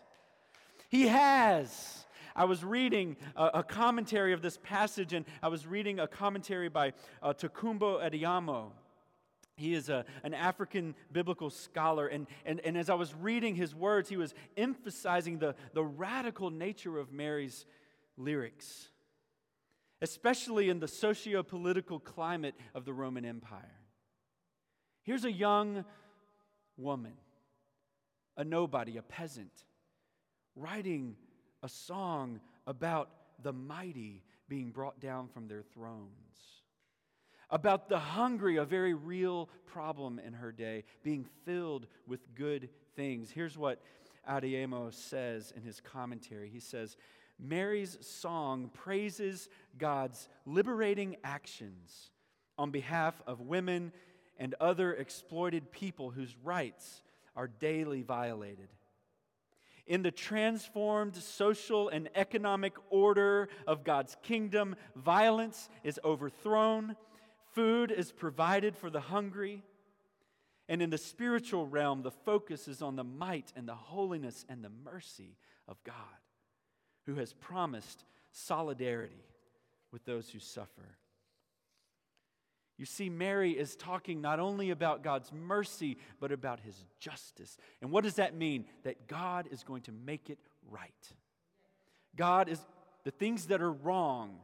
He 0.96 1.08
has. 1.08 2.06
I 2.38 2.46
was 2.46 2.64
reading 2.64 3.18
a, 3.36 3.46
a, 3.56 3.64
commentary 3.64 4.32
of 4.32 4.42
this 4.42 4.58
passage, 4.58 5.12
and 5.12 5.25
I 5.44 5.50
was 5.50 5.68
reading 5.68 6.00
a 6.00 6.08
commentary 6.08 6.70
by 6.70 6.94
uh, 7.22 7.34
Tokunboh 7.34 8.00
Adeyemo. 8.00 8.72
He 9.58 9.74
is 9.74 9.90
a, 9.90 10.06
an 10.24 10.34
African 10.34 10.96
biblical 11.12 11.50
scholar, 11.50 12.08
and, 12.08 12.28
and, 12.46 12.62
and 12.62 12.78
as 12.78 12.90
I 12.90 12.94
was 12.94 13.14
reading 13.14 13.56
his 13.56 13.75
words, 13.75 14.08
he 14.08 14.16
was 14.16 14.34
emphasizing 14.56 15.38
the, 15.38 15.56
the 15.74 15.84
radical 15.84 16.50
nature 16.50 16.98
of 16.98 17.12
Mary's 17.12 17.66
lyrics, 18.16 18.88
especially 20.02 20.70
in 20.70 20.80
the 20.80 20.88
socio 20.88 21.44
political 21.44 22.00
climate 22.00 22.56
of 22.74 22.86
the 22.86 22.94
Roman 22.94 23.25
Empire. 23.25 23.82
Here's 25.04 25.25
a 25.25 25.32
young 25.32 25.84
woman, 26.78 27.16
a 28.38 28.46
nobody, 28.46 28.96
a 28.96 29.02
peasant, 29.02 29.66
writing 30.56 31.16
a 31.64 31.70
song 31.70 32.40
about 32.68 33.10
the 33.42 33.54
mighty 33.54 34.24
being 34.48 34.72
brought 34.72 35.00
down 35.00 35.28
from 35.28 35.48
their 35.48 35.64
thrones, 35.64 36.62
about 37.50 37.90
the 37.90 38.00
hungry, 38.00 38.58
a 38.58 38.66
very 38.66 38.94
real 38.94 39.50
problem 39.66 40.20
in 40.20 40.34
her 40.34 40.52
day, 40.52 40.84
being 41.04 41.26
filled 41.46 41.88
with 42.08 42.34
good 42.36 42.70
things. 42.96 43.30
Here's 43.30 43.58
what 43.58 43.82
Adeyemo 44.30 44.94
says 44.94 45.54
in 45.56 45.64
his 45.64 45.80
commentary. 45.80 46.50
He 46.50 46.60
says, 46.60 46.98
Mary's 47.40 47.98
song 48.02 48.72
praises 48.74 49.50
God's 49.78 50.30
liberating 50.46 51.18
actions 51.24 52.12
on 52.58 52.72
behalf 52.72 53.22
of 53.28 53.42
women 53.42 53.92
and 54.38 54.56
other 54.60 54.94
exploited 54.94 55.72
people 55.72 56.10
whose 56.10 56.36
rights 56.44 57.02
are 57.36 57.48
daily 57.48 58.02
violated. 58.02 58.70
In 59.88 60.01
the 60.01 60.12
transformed 60.12 61.15
social 61.15 61.89
and 61.89 62.10
economic 62.15 62.74
order 62.89 63.50
of 63.68 63.84
God's 63.84 64.18
kingdom, 64.24 64.75
violence 64.96 65.70
is 65.84 66.00
overthrown, 66.04 66.96
food 67.54 67.92
is 67.92 68.12
provided 68.12 68.75
for 68.75 68.89
the 68.89 69.00
hungry. 69.00 69.63
And 70.68 70.82
in 70.82 70.89
the 70.89 70.98
spiritual 70.98 71.68
realm, 71.68 72.01
the 72.01 72.10
focus 72.10 72.68
is 72.68 72.82
on 72.82 72.96
the 72.96 73.04
might 73.04 73.54
and 73.56 73.68
the 73.68 73.75
holiness 73.75 74.44
and 74.50 74.63
the 74.63 74.72
mercy 74.84 75.38
of 75.68 75.84
God, 75.84 75.96
who 77.06 77.15
has 77.15 77.34
promised 77.34 78.04
solidarity 78.32 79.24
with 79.92 80.06
those 80.06 80.30
who 80.30 80.39
suffer. 80.39 80.98
You 82.77 82.86
see, 82.86 83.10
Mary 83.10 83.51
is 83.51 83.75
talking 83.75 84.22
not 84.22 84.40
only 84.40 84.70
about 84.70 85.01
God's 85.01 85.31
mercy, 85.31 85.98
but 86.20 86.31
about 86.31 86.59
his 86.59 86.75
justice. 87.00 87.57
And 87.81 87.90
what 87.90 88.03
does 88.03 88.16
that 88.16 88.35
mean? 88.35 88.66
That 88.83 89.07
God 89.07 89.48
is 89.50 89.64
going 89.64 89.83
to 89.83 89.94
make 89.94 90.29
it 90.29 90.40
right. 90.70 90.92
God 92.18 92.50
is, 92.50 92.59
the 93.05 93.11
things 93.11 93.48
that 93.48 93.61
are 93.61 93.72
wrong, 93.72 94.40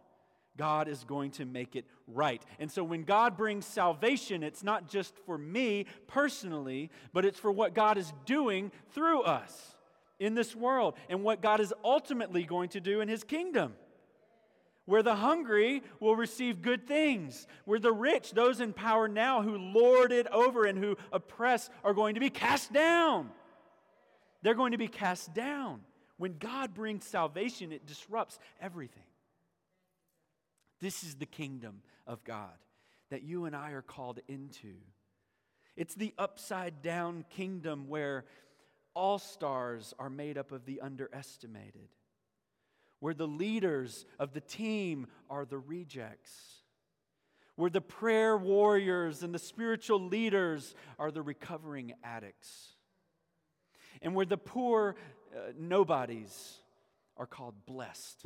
God 0.58 0.88
is 0.88 1.04
going 1.04 1.32
to 1.32 1.46
make 1.46 1.76
it 1.76 1.86
right. 2.08 2.42
And 2.60 2.72
so 2.72 2.84
when 2.84 3.04
God 3.04 3.36
brings 3.36 3.66
salvation, 3.66 4.44
it's 4.44 4.64
not 4.64 4.88
just 4.88 5.18
for 5.26 5.38
me 5.38 5.86
personally, 6.08 6.90
but 7.12 7.26
it's 7.26 7.40
for 7.40 7.52
what 7.52 7.74
God 7.74 7.98
is 7.98 8.14
doing 8.26 8.72
through 8.92 9.24
us 9.24 9.76
in 10.20 10.36
this 10.36 10.56
world 10.56 10.94
and 11.10 11.24
what 11.24 11.42
God 11.42 11.60
is 11.60 11.74
ultimately 11.84 12.44
going 12.44 12.70
to 12.70 12.80
do 12.80 13.02
in 13.02 13.10
his 13.10 13.24
kingdom 13.24 13.74
where 14.86 15.04
the 15.04 15.16
hungry 15.16 15.84
will 16.00 16.16
receive 16.16 16.62
good 16.62 16.88
things, 16.88 17.48
where 17.66 17.80
the 17.80 17.92
rich, 17.92 18.32
those 18.32 18.60
in 18.60 18.74
power 18.74 19.08
now 19.08 19.42
who 19.42 19.58
lord 19.58 20.12
it 20.12 20.28
over 20.28 20.66
and 20.66 20.78
who 20.78 20.98
oppress, 21.12 21.70
are 21.84 21.94
going 21.94 22.16
to 22.16 22.20
be 22.20 22.30
cast 22.30 22.74
down. 22.74 23.30
They're 24.42 24.56
going 24.56 24.72
to 24.72 24.78
be 24.78 24.88
cast 24.88 25.34
down. 25.34 25.82
When 26.18 26.38
God 26.38 26.74
brings 26.74 27.06
salvation, 27.06 27.72
it 27.72 27.86
disrupts 27.86 28.40
everything. 28.60 29.04
This 30.80 31.04
is 31.04 31.16
the 31.16 31.26
kingdom 31.26 31.82
of 32.08 32.24
God 32.24 32.58
that 33.12 33.24
you 33.24 33.46
and 33.46 33.56
I 33.56 33.72
are 33.72 33.82
called 33.82 34.20
into. 34.28 34.74
It's 35.76 35.96
the 35.96 36.14
upside 36.18 36.82
down 36.82 37.26
kingdom 37.30 37.88
where 37.88 38.26
all 38.94 39.20
stars 39.20 39.94
are 40.00 40.10
made 40.10 40.38
up 40.38 40.52
of 40.52 40.66
the 40.66 40.82
underestimated 40.82 41.90
where 43.02 43.14
the 43.16 43.28
leaders 43.28 44.06
of 44.20 44.32
the 44.32 44.40
team 44.40 45.08
are 45.30 45.44
the 45.44 45.58
rejects, 45.58 46.32
where 47.56 47.70
the 47.70 47.82
prayer 47.82 48.38
warriors 48.38 49.24
and 49.24 49.34
the 49.34 49.40
spiritual 49.40 50.00
leaders 50.00 50.76
are 50.98 51.12
the 51.12 51.22
recovering 51.22 51.94
addicts, 52.04 52.76
and 54.02 54.16
where 54.16 54.26
the 54.26 54.38
poor 54.38 54.96
uh, 55.36 55.52
nobodies 55.60 56.60
are 57.18 57.26
called 57.26 57.56
blessed 57.66 58.24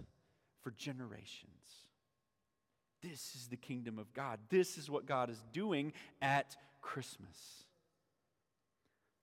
for 0.61 0.71
generations. 0.71 1.51
This 3.01 3.33
is 3.35 3.47
the 3.47 3.57
kingdom 3.57 3.97
of 3.97 4.13
God. 4.13 4.39
This 4.49 4.77
is 4.77 4.89
what 4.89 5.05
God 5.05 5.29
is 5.29 5.41
doing 5.53 5.93
at 6.21 6.57
Christmas. 6.81 7.63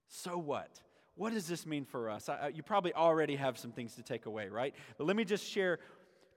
So 0.07 0.37
what? 0.37 0.79
What 1.15 1.33
does 1.33 1.47
this 1.47 1.65
mean 1.65 1.85
for 1.85 2.09
us? 2.09 2.27
I, 2.29 2.51
you 2.53 2.63
probably 2.63 2.93
already 2.93 3.35
have 3.35 3.57
some 3.57 3.71
things 3.71 3.95
to 3.95 4.03
take 4.03 4.25
away, 4.25 4.47
right? 4.47 4.73
But 4.97 5.05
let 5.05 5.15
me 5.15 5.25
just 5.25 5.45
share 5.45 5.79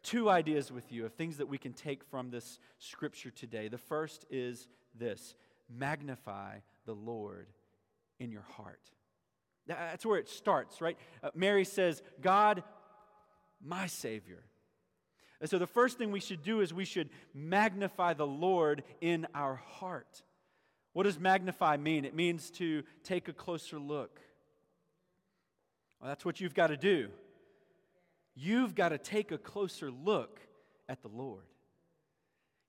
two 0.02 0.28
ideas 0.28 0.70
with 0.70 0.92
you 0.92 1.06
of 1.06 1.14
things 1.14 1.38
that 1.38 1.48
we 1.48 1.58
can 1.58 1.72
take 1.72 2.04
from 2.04 2.30
this 2.30 2.58
scripture 2.78 3.30
today. 3.30 3.68
The 3.68 3.78
first 3.78 4.24
is 4.30 4.68
this 4.94 5.34
magnify 5.68 6.58
the 6.84 6.94
Lord 6.94 7.48
in 8.20 8.30
your 8.30 8.44
heart. 8.56 8.80
That's 9.66 10.06
where 10.06 10.18
it 10.18 10.28
starts, 10.28 10.80
right? 10.80 10.96
Uh, 11.24 11.30
Mary 11.34 11.64
says, 11.64 12.00
God, 12.20 12.62
my 13.64 13.88
Savior. 13.88 14.44
And 15.40 15.50
so 15.50 15.58
the 15.58 15.66
first 15.66 15.98
thing 15.98 16.12
we 16.12 16.20
should 16.20 16.42
do 16.42 16.60
is 16.60 16.72
we 16.72 16.84
should 16.84 17.10
magnify 17.34 18.14
the 18.14 18.26
Lord 18.26 18.84
in 19.00 19.26
our 19.34 19.56
heart. 19.56 20.22
What 20.92 21.02
does 21.02 21.18
magnify 21.18 21.78
mean? 21.78 22.04
It 22.04 22.14
means 22.14 22.50
to 22.52 22.84
take 23.02 23.28
a 23.28 23.32
closer 23.32 23.78
look 23.78 24.20
well, 26.00 26.08
that's 26.08 26.24
what 26.24 26.40
you've 26.40 26.54
got 26.54 26.68
to 26.68 26.76
do. 26.76 27.08
You've 28.34 28.74
got 28.74 28.90
to 28.90 28.98
take 28.98 29.32
a 29.32 29.38
closer 29.38 29.90
look 29.90 30.40
at 30.88 31.02
the 31.02 31.08
Lord. 31.08 31.44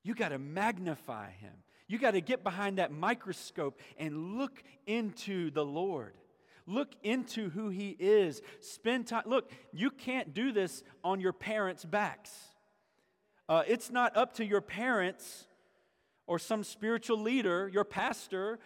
You 0.02 0.14
got 0.14 0.30
to 0.30 0.38
magnify 0.38 1.30
him. 1.32 1.52
You 1.86 1.98
got 1.98 2.12
to 2.12 2.20
get 2.20 2.42
behind 2.42 2.78
that 2.78 2.92
microscope 2.92 3.78
and 3.98 4.38
look 4.38 4.62
into 4.86 5.50
the 5.50 5.64
Lord. 5.64 6.14
Look 6.66 6.92
into 7.02 7.48
who 7.50 7.70
he 7.70 7.96
is. 7.98 8.42
Spend 8.60 9.06
time. 9.06 9.24
Look, 9.26 9.50
you 9.72 9.90
can't 9.90 10.34
do 10.34 10.52
this 10.52 10.82
on 11.02 11.20
your 11.20 11.32
parents' 11.32 11.84
backs. 11.84 12.30
Uh, 13.48 13.62
it's 13.66 13.90
not 13.90 14.16
up 14.16 14.34
to 14.34 14.44
your 14.44 14.60
parents 14.60 15.46
or 16.26 16.38
some 16.38 16.62
spiritual 16.62 17.18
leader, 17.22 17.70
your 17.72 17.84
pastor, 17.84 18.58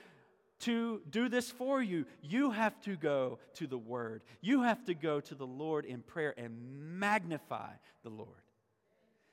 to 0.63 1.03
do 1.11 1.29
this 1.29 1.51
for 1.51 1.83
you. 1.83 2.07
You 2.23 2.51
have 2.51 2.81
to 2.83 2.97
go 2.97 3.39
to 3.55 3.67
the 3.67 3.79
Word. 3.79 4.23
You 4.41 4.63
have 4.63 4.85
to 4.87 4.95
go 4.95 5.21
to 5.21 5.35
the 5.35 5.47
Lord 5.47 5.85
in 5.85 6.03
prayer 6.03 6.35
and 6.37 6.99
magnify 6.99 7.71
the 8.03 8.11
Lord. 8.11 8.29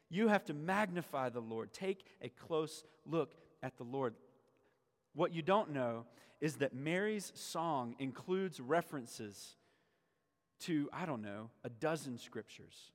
You 0.09 0.27
have 0.27 0.45
to 0.45 0.53
magnify 0.53 1.29
the 1.29 1.41
Lord. 1.41 1.71
Take 1.71 2.05
a 2.21 2.29
close 2.29 2.83
look 3.05 3.33
at 3.61 3.77
the 3.77 3.83
Lord. 3.83 4.15
What 5.13 5.33
you 5.33 5.41
don't 5.41 5.71
know 5.71 6.05
is 6.41 6.55
that 6.55 6.73
Mary's 6.73 7.31
song 7.35 7.95
includes 7.99 8.59
references 8.59 9.55
to, 10.61 10.89
I 10.91 11.05
don't 11.05 11.21
know, 11.21 11.49
a 11.63 11.69
dozen 11.69 12.17
scriptures. 12.17 12.91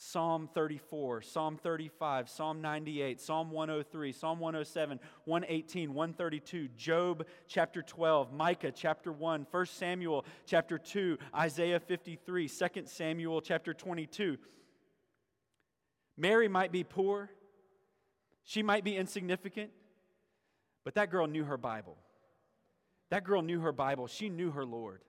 Psalm 0.00 0.48
34, 0.54 1.22
Psalm 1.22 1.58
35, 1.60 2.28
Psalm 2.28 2.62
98, 2.62 3.20
Psalm 3.20 3.50
103, 3.50 4.12
Psalm 4.12 4.38
107, 4.38 5.00
118, 5.24 5.92
132, 5.92 6.68
Job 6.76 7.26
chapter 7.48 7.82
12, 7.82 8.32
Micah 8.32 8.70
chapter 8.70 9.10
1, 9.10 9.48
1 9.50 9.66
Samuel 9.66 10.24
chapter 10.46 10.78
2, 10.78 11.18
Isaiah 11.34 11.80
53, 11.80 12.48
2 12.48 12.68
Samuel 12.84 13.40
chapter 13.40 13.74
22. 13.74 14.38
Mary 16.16 16.46
might 16.46 16.70
be 16.70 16.84
poor, 16.84 17.28
she 18.44 18.62
might 18.62 18.84
be 18.84 18.96
insignificant, 18.96 19.70
but 20.84 20.94
that 20.94 21.10
girl 21.10 21.26
knew 21.26 21.42
her 21.42 21.58
Bible. 21.58 21.98
That 23.10 23.24
girl 23.24 23.42
knew 23.42 23.60
her 23.60 23.72
Bible. 23.72 24.06
She 24.06 24.28
knew 24.28 24.52
her 24.52 24.64
Lord. 24.64 25.02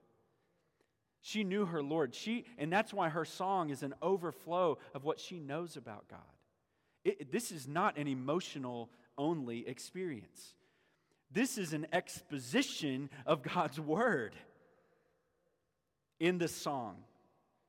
She 1.22 1.44
knew 1.44 1.66
her 1.66 1.82
Lord. 1.82 2.14
She, 2.14 2.44
and 2.58 2.72
that's 2.72 2.94
why 2.94 3.08
her 3.08 3.24
song 3.24 3.70
is 3.70 3.82
an 3.82 3.94
overflow 4.00 4.78
of 4.94 5.04
what 5.04 5.20
she 5.20 5.38
knows 5.38 5.76
about 5.76 6.08
God. 6.08 6.20
It, 7.04 7.30
this 7.30 7.52
is 7.52 7.68
not 7.68 7.98
an 7.98 8.08
emotional 8.08 8.90
only 9.18 9.66
experience. 9.68 10.54
This 11.30 11.58
is 11.58 11.72
an 11.72 11.86
exposition 11.92 13.10
of 13.26 13.42
God's 13.42 13.78
word 13.78 14.34
in 16.18 16.38
this 16.38 16.54
song. 16.54 16.96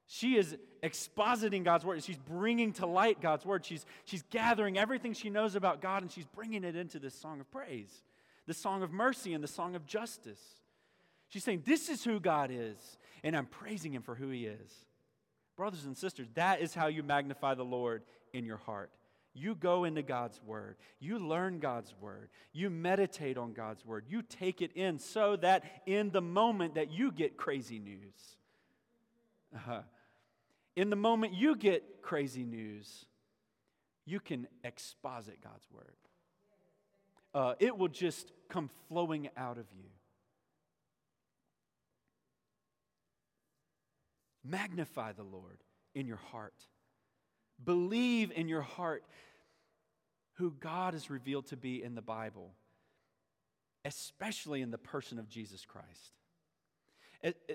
She 0.08 0.36
is 0.36 0.58
expositing 0.84 1.64
God's 1.64 1.86
word. 1.86 2.04
She's 2.04 2.18
bringing 2.18 2.74
to 2.74 2.86
light 2.86 3.22
God's 3.22 3.46
word. 3.46 3.66
She's, 3.66 3.86
she's 4.06 4.24
gathering 4.24 4.78
everything 4.78 5.14
she 5.14 5.30
knows 5.30 5.56
about 5.56 5.82
God 5.82 6.02
and 6.02 6.12
she's 6.12 6.26
bringing 6.26 6.64
it 6.64 6.76
into 6.76 7.00
this 7.00 7.16
song 7.16 7.40
of 7.40 7.50
praise, 7.52 8.04
the 8.48 8.54
song 8.54 8.82
of 8.84 8.92
mercy, 8.92 9.34
and 9.34 9.44
the 9.44 9.48
song 9.48 9.76
of 9.76 9.86
justice. 9.86 10.42
She's 11.32 11.44
saying, 11.44 11.64
This 11.66 11.90
is 11.90 12.04
who 12.04 12.20
God 12.20 12.52
is 12.54 12.78
and 13.24 13.36
I'm 13.36 13.46
praising 13.46 13.94
Him 13.94 14.02
for 14.02 14.16
who 14.16 14.30
He 14.30 14.46
is. 14.46 14.72
Brothers 15.56 15.86
and 15.86 15.98
sisters, 15.98 16.28
that 16.36 16.62
is 16.62 16.74
how 16.74 16.88
you 16.88 17.04
magnify 17.04 17.56
the 17.56 17.64
Lord 17.64 18.04
in 18.34 18.46
your 18.46 18.58
heart. 18.58 18.92
You 19.34 19.56
go 19.56 19.86
into 19.86 20.02
God's 20.02 20.42
Word. 20.46 20.76
You 21.00 21.18
learn 21.18 21.60
God's 21.60 21.94
Word. 22.02 22.30
You 22.52 22.70
meditate 22.70 23.38
on 23.38 23.54
God's 23.54 23.86
Word. 23.86 24.06
You 24.10 24.22
take 24.22 24.62
it 24.62 24.74
in 24.74 25.00
so 25.00 25.38
that 25.38 25.64
in 25.86 26.12
the 26.12 26.22
moment 26.22 26.76
that 26.76 26.92
you 26.92 27.12
get 27.12 27.38
crazy 27.38 27.80
news, 27.80 28.38
uh-huh. 29.56 29.82
in 30.76 30.90
the 30.90 30.96
moment 30.98 31.34
you 31.34 31.56
get 31.56 32.02
crazy 32.02 32.44
news, 32.44 33.06
you 34.06 34.20
can 34.20 34.48
exposit 34.66 35.40
God's 35.42 35.68
Word. 35.74 35.96
Uh, 37.34 37.54
it 37.60 37.78
will 37.78 37.88
just 37.88 38.34
come 38.50 38.70
flowing 38.90 39.30
out 39.38 39.58
of 39.58 39.66
you. 39.78 39.86
Magnify 44.44 45.14
the 45.14 45.24
Lord 45.24 45.64
in 45.94 46.08
your 46.08 46.18
heart. 46.32 46.68
Believe 47.64 48.32
in 48.32 48.48
your 48.48 48.62
heart 48.62 49.04
who 50.34 50.52
God 50.60 50.96
is 50.96 51.10
revealed 51.10 51.48
to 51.48 51.58
be 51.58 51.84
in 51.84 51.94
the 51.94 52.02
Bible, 52.02 52.52
especially 53.86 54.62
in 54.62 54.72
the 54.72 54.78
person 54.78 55.20
of 55.20 55.30
Jesus 55.30 55.66
Christ. 55.66 56.14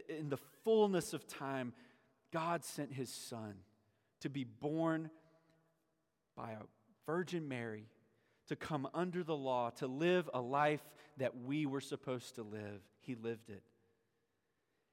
In 0.09 0.29
the 0.29 0.38
fullness 0.64 1.12
of 1.12 1.27
time, 1.27 1.72
God 2.33 2.64
sent 2.64 2.92
his 2.92 3.11
Son 3.11 3.55
to 4.20 4.29
be 4.29 4.44
born 4.44 5.11
by 6.37 6.53
a 6.53 6.62
Virgin 7.07 7.49
Mary, 7.49 7.88
to 8.49 8.55
come 8.55 8.87
under 8.94 9.25
the 9.25 9.37
law, 9.37 9.70
to 9.70 9.88
live 9.88 10.31
a 10.33 10.40
life 10.40 10.83
that 11.16 11.37
we 11.44 11.66
were 11.66 11.81
supposed 11.81 12.37
to 12.37 12.42
live. 12.42 12.81
He 13.01 13.16
lived 13.16 13.51
it. 13.51 13.62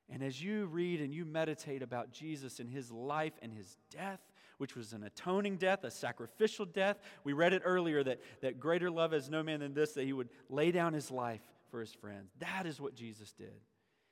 And 0.10 0.22
as 0.22 0.42
you 0.42 0.66
read 0.66 1.02
and 1.02 1.14
you 1.14 1.26
meditate 1.26 1.82
about 1.82 2.12
Jesus 2.12 2.60
and 2.60 2.70
his 2.70 2.92
life 2.92 3.34
and 3.42 3.54
his 3.54 3.78
death, 3.90 4.20
which 4.58 4.76
was 4.76 4.94
an 4.94 5.04
atoning 5.04 5.58
death, 5.58 5.84
a 5.84 5.92
sacrificial 5.92 6.66
death, 6.66 6.98
we 7.24 7.34
read 7.34 7.54
it 7.54 7.62
earlier 7.66 8.04
that, 8.04 8.20
that 8.42 8.60
greater 8.60 8.92
love 8.92 9.12
has 9.12 9.30
no 9.30 9.42
man 9.42 9.62
than 9.62 9.74
this, 9.74 9.94
that 9.94 10.06
he 10.06 10.14
would 10.14 10.30
lay 10.50 10.72
down 10.72 10.94
his 10.94 11.10
life 11.10 11.42
for 11.72 11.80
his 11.80 11.94
friends. 11.94 12.32
That 12.40 12.66
is 12.66 12.80
what 12.80 12.96
Jesus 12.96 13.32
did. 13.34 13.62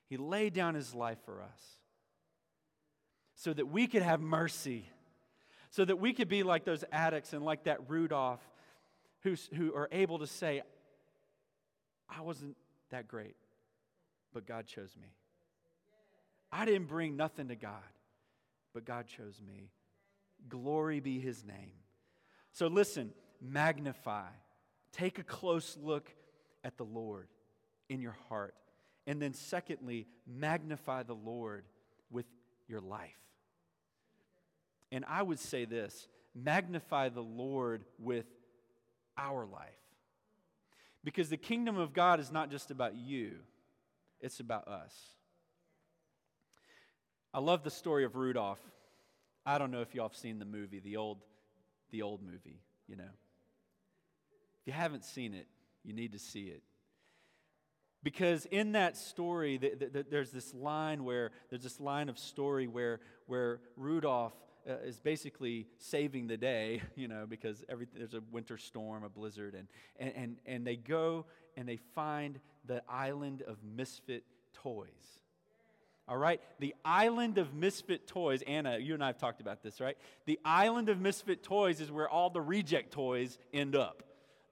He 0.07 0.17
laid 0.17 0.53
down 0.53 0.75
his 0.75 0.95
life 0.95 1.19
for 1.25 1.41
us 1.41 1.61
so 3.35 3.53
that 3.53 3.67
we 3.67 3.87
could 3.87 4.01
have 4.01 4.19
mercy, 4.19 4.89
so 5.69 5.85
that 5.85 5.97
we 5.97 6.13
could 6.13 6.27
be 6.27 6.43
like 6.43 6.65
those 6.65 6.83
addicts 6.91 7.33
and 7.33 7.43
like 7.43 7.65
that 7.65 7.89
Rudolph 7.89 8.41
who, 9.23 9.35
who 9.55 9.73
are 9.73 9.87
able 9.91 10.19
to 10.19 10.27
say, 10.27 10.61
I 12.09 12.21
wasn't 12.21 12.57
that 12.89 13.07
great, 13.07 13.35
but 14.33 14.45
God 14.45 14.65
chose 14.67 14.95
me. 14.99 15.07
I 16.51 16.65
didn't 16.65 16.87
bring 16.87 17.15
nothing 17.15 17.47
to 17.47 17.55
God, 17.55 17.81
but 18.73 18.85
God 18.85 19.07
chose 19.07 19.41
me. 19.45 19.71
Glory 20.49 20.99
be 20.99 21.19
his 21.19 21.45
name. 21.45 21.73
So 22.51 22.67
listen, 22.67 23.11
magnify. 23.41 24.27
Take 24.91 25.19
a 25.19 25.23
close 25.23 25.77
look 25.81 26.13
at 26.63 26.77
the 26.77 26.83
Lord 26.83 27.27
in 27.89 28.01
your 28.01 28.17
heart. 28.29 28.55
And 29.07 29.21
then, 29.21 29.33
secondly, 29.33 30.07
magnify 30.27 31.03
the 31.03 31.15
Lord 31.15 31.65
with 32.11 32.25
your 32.67 32.81
life. 32.81 33.17
And 34.91 35.05
I 35.07 35.23
would 35.23 35.39
say 35.39 35.65
this 35.65 36.07
magnify 36.35 37.09
the 37.09 37.23
Lord 37.23 37.83
with 37.97 38.25
our 39.17 39.45
life. 39.45 39.69
Because 41.03 41.29
the 41.29 41.37
kingdom 41.37 41.77
of 41.77 41.93
God 41.93 42.19
is 42.19 42.31
not 42.31 42.51
just 42.51 42.69
about 42.69 42.95
you, 42.95 43.37
it's 44.19 44.39
about 44.39 44.67
us. 44.67 44.93
I 47.33 47.39
love 47.39 47.63
the 47.63 47.71
story 47.71 48.03
of 48.03 48.15
Rudolph. 48.15 48.59
I 49.45 49.57
don't 49.57 49.71
know 49.71 49.81
if 49.81 49.95
y'all 49.95 50.09
have 50.09 50.17
seen 50.17 50.39
the 50.39 50.45
movie, 50.45 50.79
the 50.79 50.97
old, 50.97 51.19
the 51.89 52.01
old 52.01 52.21
movie, 52.21 52.61
you 52.87 52.95
know. 52.95 53.03
If 54.61 54.67
you 54.67 54.73
haven't 54.73 55.05
seen 55.05 55.33
it, 55.33 55.47
you 55.83 55.93
need 55.93 56.11
to 56.11 56.19
see 56.19 56.45
it. 56.45 56.61
Because 58.03 58.45
in 58.45 58.73
that 58.73 58.97
story, 58.97 59.57
the, 59.57 59.75
the, 59.75 59.85
the, 59.85 60.05
there's 60.09 60.31
this 60.31 60.53
line 60.53 61.03
where, 61.03 61.31
there's 61.49 61.63
this 61.63 61.79
line 61.79 62.09
of 62.09 62.17
story 62.17 62.67
where, 62.67 62.99
where 63.27 63.61
Rudolph 63.77 64.33
uh, 64.67 64.73
is 64.85 64.99
basically 64.99 65.67
saving 65.77 66.27
the 66.27 66.37
day, 66.37 66.81
you 66.95 67.07
know, 67.07 67.25
because 67.27 67.63
every, 67.69 67.87
there's 67.95 68.13
a 68.13 68.21
winter 68.31 68.57
storm, 68.57 69.03
a 69.03 69.09
blizzard, 69.09 69.55
and, 69.55 69.67
and, 69.99 70.13
and, 70.15 70.37
and 70.45 70.67
they 70.67 70.75
go 70.75 71.25
and 71.55 71.67
they 71.67 71.77
find 71.95 72.39
the 72.65 72.83
island 72.89 73.43
of 73.43 73.57
misfit 73.63 74.23
toys. 74.53 75.20
All 76.07 76.17
right? 76.17 76.41
The 76.59 76.75
island 76.83 77.37
of 77.37 77.53
misfit 77.53 78.07
toys, 78.07 78.41
Anna, 78.45 78.77
you 78.77 78.93
and 78.93 79.03
I 79.03 79.07
have 79.07 79.17
talked 79.17 79.41
about 79.41 79.63
this, 79.63 79.79
right? 79.79 79.97
The 80.25 80.39
island 80.43 80.89
of 80.89 80.99
misfit 80.99 81.43
toys 81.43 81.79
is 81.79 81.91
where 81.91 82.09
all 82.09 82.29
the 82.29 82.41
reject 82.41 82.91
toys 82.91 83.37
end 83.53 83.75
up. 83.75 84.03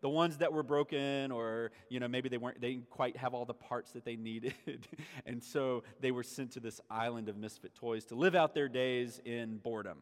The 0.02 0.10
ones 0.10 0.38
that 0.38 0.54
were 0.54 0.64
broken, 0.64 1.32
or 1.32 1.72
you 1.90 2.00
know, 2.00 2.08
maybe 2.08 2.30
they 2.30 2.38
weren't, 2.38 2.62
they 2.62 2.72
didn't 2.72 2.90
quite 2.90 3.18
have 3.18 3.34
all 3.34 3.44
the 3.44 3.54
parts 3.54 3.92
that 3.92 4.06
they 4.06 4.16
needed, 4.16 4.54
and 5.26 5.44
so 5.44 5.84
they 6.00 6.12
were 6.12 6.24
sent 6.24 6.52
to 6.52 6.62
this 6.62 6.80
island 6.90 7.28
of 7.28 7.36
misfit 7.36 7.76
toys 7.76 8.06
to 8.06 8.16
live 8.16 8.34
out 8.34 8.54
their 8.54 8.70
days 8.70 9.20
in 9.26 9.58
boredom. 9.58 9.98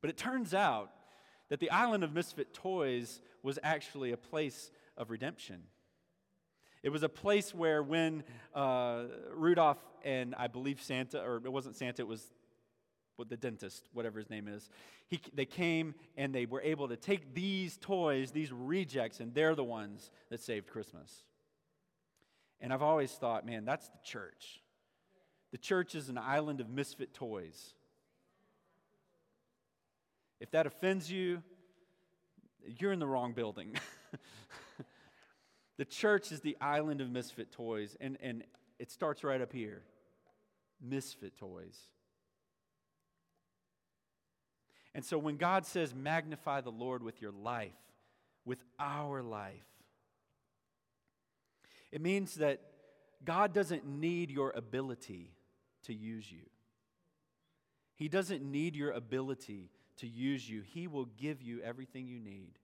But 0.00 0.10
it 0.10 0.16
turns 0.16 0.52
out 0.52 0.90
that 1.48 1.60
the 1.60 1.70
island 1.70 2.02
of 2.02 2.12
misfit 2.12 2.52
toys 2.52 3.20
was 3.42 3.58
actually 3.62 4.10
a 4.10 4.16
place 4.16 4.72
of 4.96 5.10
redemption. 5.10 5.62
It 6.82 6.88
was 6.90 7.02
a 7.02 7.08
place 7.08 7.54
where 7.54 7.82
when 7.82 8.24
uh, 8.54 9.04
Rudolph 9.34 9.78
and 10.02 10.34
I 10.36 10.46
believe 10.46 10.82
Santa, 10.82 11.20
or 11.20 11.36
it 11.44 11.52
wasn't 11.52 11.76
Santa, 11.76 12.02
it 12.02 12.08
was 12.08 12.32
the 13.28 13.36
dentist, 13.36 13.86
whatever 13.92 14.18
his 14.18 14.30
name 14.30 14.48
is, 14.48 14.70
he, 15.06 15.20
they 15.34 15.44
came 15.44 15.94
and 16.16 16.34
they 16.34 16.46
were 16.46 16.62
able 16.62 16.88
to 16.88 16.96
take 16.96 17.34
these 17.34 17.76
toys, 17.76 18.30
these 18.30 18.50
rejects, 18.50 19.20
and 19.20 19.34
they're 19.34 19.54
the 19.54 19.62
ones 19.62 20.10
that 20.30 20.40
saved 20.40 20.66
Christmas. 20.68 21.24
And 22.62 22.72
I've 22.72 22.82
always 22.82 23.12
thought, 23.12 23.44
man, 23.44 23.66
that's 23.66 23.88
the 23.88 23.98
church. 24.02 24.62
The 25.52 25.58
church 25.58 25.94
is 25.94 26.08
an 26.08 26.16
island 26.16 26.60
of 26.60 26.70
misfit 26.70 27.12
toys. 27.12 27.74
If 30.38 30.50
that 30.52 30.66
offends 30.66 31.10
you, 31.10 31.42
you're 32.78 32.92
in 32.92 32.98
the 32.98 33.06
wrong 33.06 33.32
building. 33.32 33.76
The 35.80 35.86
church 35.86 36.30
is 36.30 36.42
the 36.42 36.58
island 36.60 37.00
of 37.00 37.08
misfit 37.08 37.52
toys, 37.52 37.96
and, 38.02 38.18
and 38.20 38.44
it 38.78 38.90
starts 38.90 39.24
right 39.24 39.40
up 39.40 39.50
here 39.50 39.80
misfit 40.78 41.38
toys. 41.38 41.74
And 44.94 45.02
so 45.02 45.16
when 45.16 45.38
God 45.38 45.64
says, 45.64 45.94
magnify 45.94 46.60
the 46.60 46.70
Lord 46.70 47.02
with 47.02 47.22
your 47.22 47.32
life, 47.32 47.72
with 48.44 48.62
our 48.78 49.22
life, 49.22 49.64
it 51.90 52.02
means 52.02 52.34
that 52.34 52.60
God 53.24 53.54
doesn't 53.54 53.86
need 53.86 54.30
your 54.30 54.50
ability 54.54 55.30
to 55.84 55.94
use 55.94 56.30
you. 56.30 56.44
He 57.94 58.08
doesn't 58.08 58.42
need 58.42 58.76
your 58.76 58.90
ability 58.90 59.70
to 59.96 60.06
use 60.06 60.46
you. 60.46 60.60
He 60.60 60.88
will 60.88 61.06
give 61.06 61.40
you 61.40 61.62
everything 61.62 62.06
you 62.06 62.18
need. 62.18 62.58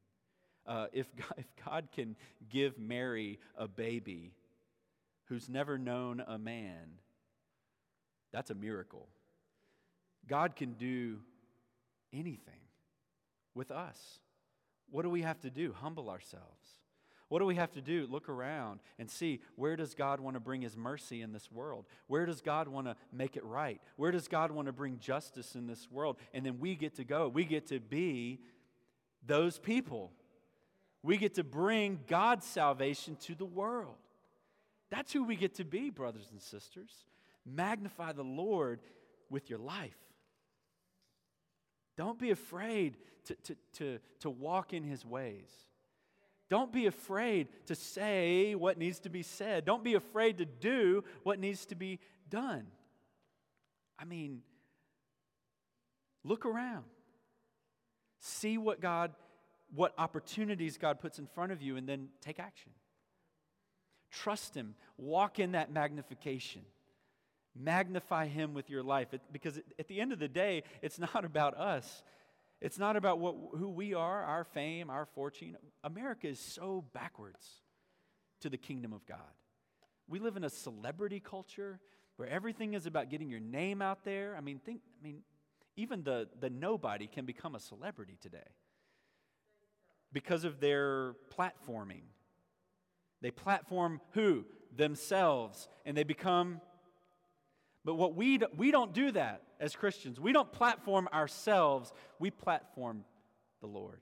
Uh, 0.67 0.87
if, 0.93 1.15
God, 1.17 1.35
if 1.39 1.65
God 1.65 1.89
can 1.93 2.17
give 2.49 2.79
Mary 2.79 3.39
a 3.57 3.69
baby 3.69 4.33
who's 5.27 5.49
never 5.49 5.79
known 5.79 6.23
a 6.27 6.39
man, 6.39 6.99
that's 8.33 8.51
a 8.51 8.55
miracle. 8.55 9.09
God 10.29 10.57
can 10.57 10.73
do 10.75 11.19
anything 12.13 12.55
with 13.55 13.71
us. 13.71 14.19
What 14.91 15.03
do 15.03 15.11
we 15.11 15.23
have 15.23 15.41
to 15.41 15.51
do? 15.51 15.75
Humble 15.81 16.11
ourselves. 16.11 16.77
What 17.29 17.41
do 17.41 17.45
we 17.45 17.57
have 17.57 17.73
to 17.73 17.81
do? 17.81 18.07
Look 18.09 18.29
around 18.29 18.79
and 18.99 19.11
see 19.11 19.41
where 19.57 19.75
does 19.75 19.95
God 19.95 20.21
want 20.21 20.35
to 20.35 20.41
bring 20.41 20.63
his 20.63 20.77
mercy 20.77 21.23
in 21.23 21.33
this 21.33 21.51
world? 21.51 21.87
Where 22.07 22.25
does 22.25 22.41
God 22.41 22.69
want 22.69 22.87
to 22.87 22.95
make 23.13 23.37
it 23.37 23.45
right? 23.45 23.81
Where 23.97 24.13
does 24.13 24.29
God 24.29 24.53
want 24.53 24.67
to 24.67 24.73
bring 24.73 25.01
justice 25.01 25.57
in 25.57 25.67
this 25.67 25.91
world? 25.91 26.19
And 26.33 26.47
then 26.47 26.61
we 26.61 26.77
get 26.77 26.95
to 26.97 27.05
go. 27.05 27.29
We 27.29 27.45
get 27.45 27.67
to 27.69 27.81
be 27.81 28.41
those 29.27 29.59
people. 29.59 30.13
We 31.07 31.19
get 31.19 31.35
to 31.35 31.45
bring 31.45 32.01
God's 32.09 32.45
salvation 32.45 33.17
to 33.23 33.37
the 33.37 33.45
world. 33.45 33.95
That's 34.91 35.13
who 35.13 35.23
we 35.23 35.37
get 35.37 35.55
to 35.55 35.65
be, 35.65 35.89
brothers 35.89 36.27
and 36.33 36.43
sisters. 36.43 36.91
Magnify 37.45 38.11
the 38.11 38.25
Lord 38.25 38.81
with 39.31 39.49
your 39.49 39.61
life. 39.61 39.97
Don't 41.97 42.19
be 42.19 42.33
afraid 42.33 42.97
to, 43.27 43.37
to, 43.37 43.57
to, 43.75 43.99
to 44.21 44.31
walk 44.31 44.73
in 44.73 44.83
his 44.83 45.07
ways. 45.07 45.49
Don't 46.51 46.73
be 46.73 46.87
afraid 46.87 47.47
to 47.67 47.77
say 47.77 48.57
what 48.57 48.77
needs 48.77 48.99
to 49.01 49.09
be 49.09 49.23
said. 49.23 49.65
Don't 49.65 49.85
be 49.85 49.95
afraid 49.95 50.39
to 50.39 50.45
do 50.45 51.05
what 51.23 51.39
needs 51.39 51.67
to 51.67 51.77
be 51.77 52.01
done. 52.29 52.67
I 53.97 54.07
mean, 54.07 54.43
look 56.25 56.45
around. 56.45 56.85
See 58.19 58.59
what 58.59 58.81
God, 58.81 59.13
what 59.75 59.93
opportunities 59.99 60.79
God 60.79 61.01
puts 61.01 61.19
in 61.19 61.27
front 61.27 61.53
of 61.53 61.63
you, 61.63 61.77
and 61.77 61.89
then 61.89 62.09
take 62.21 62.39
action. 62.39 62.73
Trust 64.11 64.55
Him. 64.55 64.75
Walk 64.97 65.39
in 65.39 65.53
that 65.53 65.73
magnification. 65.73 66.63
Magnify 67.55 68.27
Him 68.27 68.55
with 68.55 68.71
your 68.71 68.83
life. 68.83 69.13
It, 69.13 69.21
because 69.33 69.59
at 69.79 69.89
the 69.89 70.01
end 70.01 70.13
of 70.13 70.19
the 70.19 70.29
day, 70.29 70.63
it's 70.83 70.99
not 71.15 71.25
about 71.25 71.57
us. 71.57 72.03
It's 72.61 72.79
not 72.79 72.97
about 72.97 73.19
what, 73.19 73.35
who 73.59 73.69
we 73.69 73.93
are, 73.93 74.23
our 74.23 74.45
fame, 74.45 74.89
our 74.89 75.05
fortune. 75.05 75.57
America 75.85 76.27
is 76.27 76.41
so 76.41 76.85
backwards 76.95 77.47
to 78.41 78.49
the 78.49 78.57
kingdom 78.57 78.93
of 78.93 79.05
God. 79.07 79.19
We 80.09 80.21
live 80.21 80.37
in 80.37 80.45
a 80.45 80.51
celebrity 80.51 81.21
culture 81.21 81.81
where 82.17 82.29
everything 82.29 82.75
is 82.75 82.87
about 82.87 83.11
getting 83.11 83.29
your 83.29 83.41
name 83.41 83.83
out 83.83 84.05
there. 84.05 84.37
I 84.37 84.41
mean, 84.41 84.59
think, 84.65 84.81
I 85.01 85.05
mean, 85.05 85.19
even 85.77 86.03
the, 86.03 86.29
the 86.41 86.49
nobody 86.49 87.07
can 87.07 87.27
become 87.27 87.55
a 87.55 87.61
celebrity 87.61 88.17
today 88.21 88.39
because 90.13 90.45
of 90.45 90.61
their 90.61 91.15
platforming. 91.37 92.03
They 93.23 93.31
platform 93.31 94.01
who? 94.13 94.45
Themselves, 94.75 95.69
and 95.85 95.97
they 95.97 96.05
become 96.05 96.61
but 97.87 97.95
what 97.95 98.17
we, 98.17 98.39
do, 98.39 98.47
we 98.57 98.73
don't 98.73 98.93
do 98.93 99.13
that 99.13 99.43
as 99.61 99.77
Christians. 99.77 100.19
We 100.19 100.33
don't 100.33 100.53
platform 100.53 101.09
ourselves, 101.15 101.93
we 102.19 102.33
platform 102.33 103.05
the 103.61 103.69
Lord. 103.69 104.01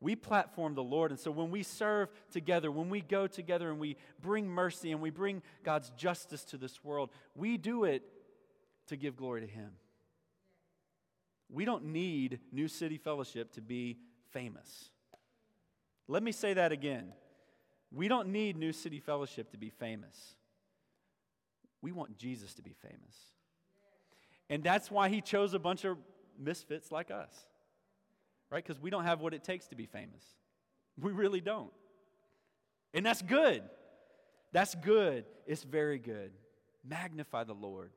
We 0.00 0.16
platform 0.16 0.74
the 0.74 0.82
Lord. 0.82 1.10
And 1.10 1.20
so 1.20 1.30
when 1.30 1.50
we 1.50 1.62
serve 1.62 2.08
together, 2.30 2.70
when 2.70 2.88
we 2.88 3.02
go 3.02 3.26
together 3.26 3.68
and 3.68 3.78
we 3.78 3.96
bring 4.22 4.48
mercy 4.48 4.92
and 4.92 5.02
we 5.02 5.10
bring 5.10 5.42
God's 5.62 5.90
justice 5.90 6.42
to 6.46 6.56
this 6.56 6.82
world, 6.82 7.10
we 7.34 7.58
do 7.58 7.84
it 7.84 8.02
to 8.86 8.96
give 8.96 9.14
glory 9.14 9.42
to 9.42 9.46
Him. 9.46 9.72
We 11.50 11.66
don't 11.66 11.84
need 11.84 12.40
New 12.50 12.68
City 12.68 12.96
Fellowship 12.96 13.52
to 13.54 13.60
be 13.60 13.98
famous. 14.32 14.90
Let 16.06 16.22
me 16.22 16.32
say 16.32 16.54
that 16.54 16.72
again. 16.72 17.12
We 17.92 18.08
don't 18.08 18.28
need 18.28 18.56
New 18.56 18.72
City 18.72 19.00
Fellowship 19.00 19.50
to 19.52 19.58
be 19.58 19.70
famous. 19.70 20.34
We 21.80 21.92
want 21.92 22.18
Jesus 22.18 22.54
to 22.54 22.62
be 22.62 22.74
famous. 22.82 23.16
And 24.50 24.62
that's 24.62 24.90
why 24.90 25.08
he 25.08 25.20
chose 25.20 25.54
a 25.54 25.58
bunch 25.58 25.84
of 25.84 25.98
misfits 26.38 26.90
like 26.90 27.10
us, 27.10 27.32
right? 28.50 28.64
Because 28.64 28.80
we 28.80 28.90
don't 28.90 29.04
have 29.04 29.20
what 29.20 29.34
it 29.34 29.44
takes 29.44 29.68
to 29.68 29.76
be 29.76 29.86
famous. 29.86 30.22
We 31.00 31.12
really 31.12 31.40
don't. 31.40 31.72
And 32.94 33.04
that's 33.04 33.22
good. 33.22 33.62
That's 34.52 34.74
good. 34.74 35.24
It's 35.46 35.62
very 35.62 35.98
good. 35.98 36.32
Magnify 36.84 37.44
the 37.44 37.54
Lord 37.54 37.92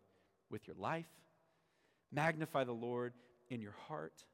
with 0.49 0.67
your 0.67 0.75
life, 0.77 1.07
magnify 2.11 2.65
the 2.65 2.73
Lord 2.73 3.13
in 3.49 3.61
your 3.61 3.75
heart. 3.87 4.25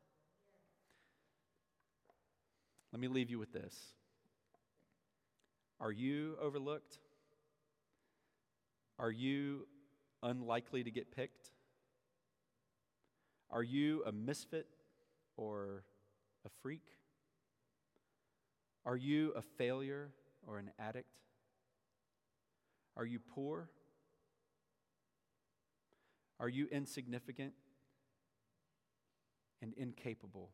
Let 2.98 3.02
me 3.02 3.10
leave 3.10 3.30
you 3.30 3.38
with 3.38 3.54
this. 3.54 3.76
Are 5.80 5.92
you 5.92 6.36
overlooked? 6.42 6.98
Are 8.98 9.12
you 9.12 9.68
unlikely 10.24 10.84
to 10.84 10.90
get 10.90 11.16
picked? 11.16 11.52
Are 13.52 13.62
you 13.62 14.04
a 14.08 14.12
misfit 14.12 14.66
or 15.36 15.84
a 16.44 16.50
freak? 16.64 16.88
Are 18.84 18.98
you 18.98 19.32
a 19.36 19.44
failure 19.44 20.10
or 20.48 20.58
an 20.58 20.72
addict? 20.80 21.20
Are 22.96 23.06
you 23.06 23.20
poor? 23.20 23.70
Are 26.40 26.50
you 26.50 26.68
insignificant 26.72 27.54
and 29.62 29.76
incapable? 29.76 30.50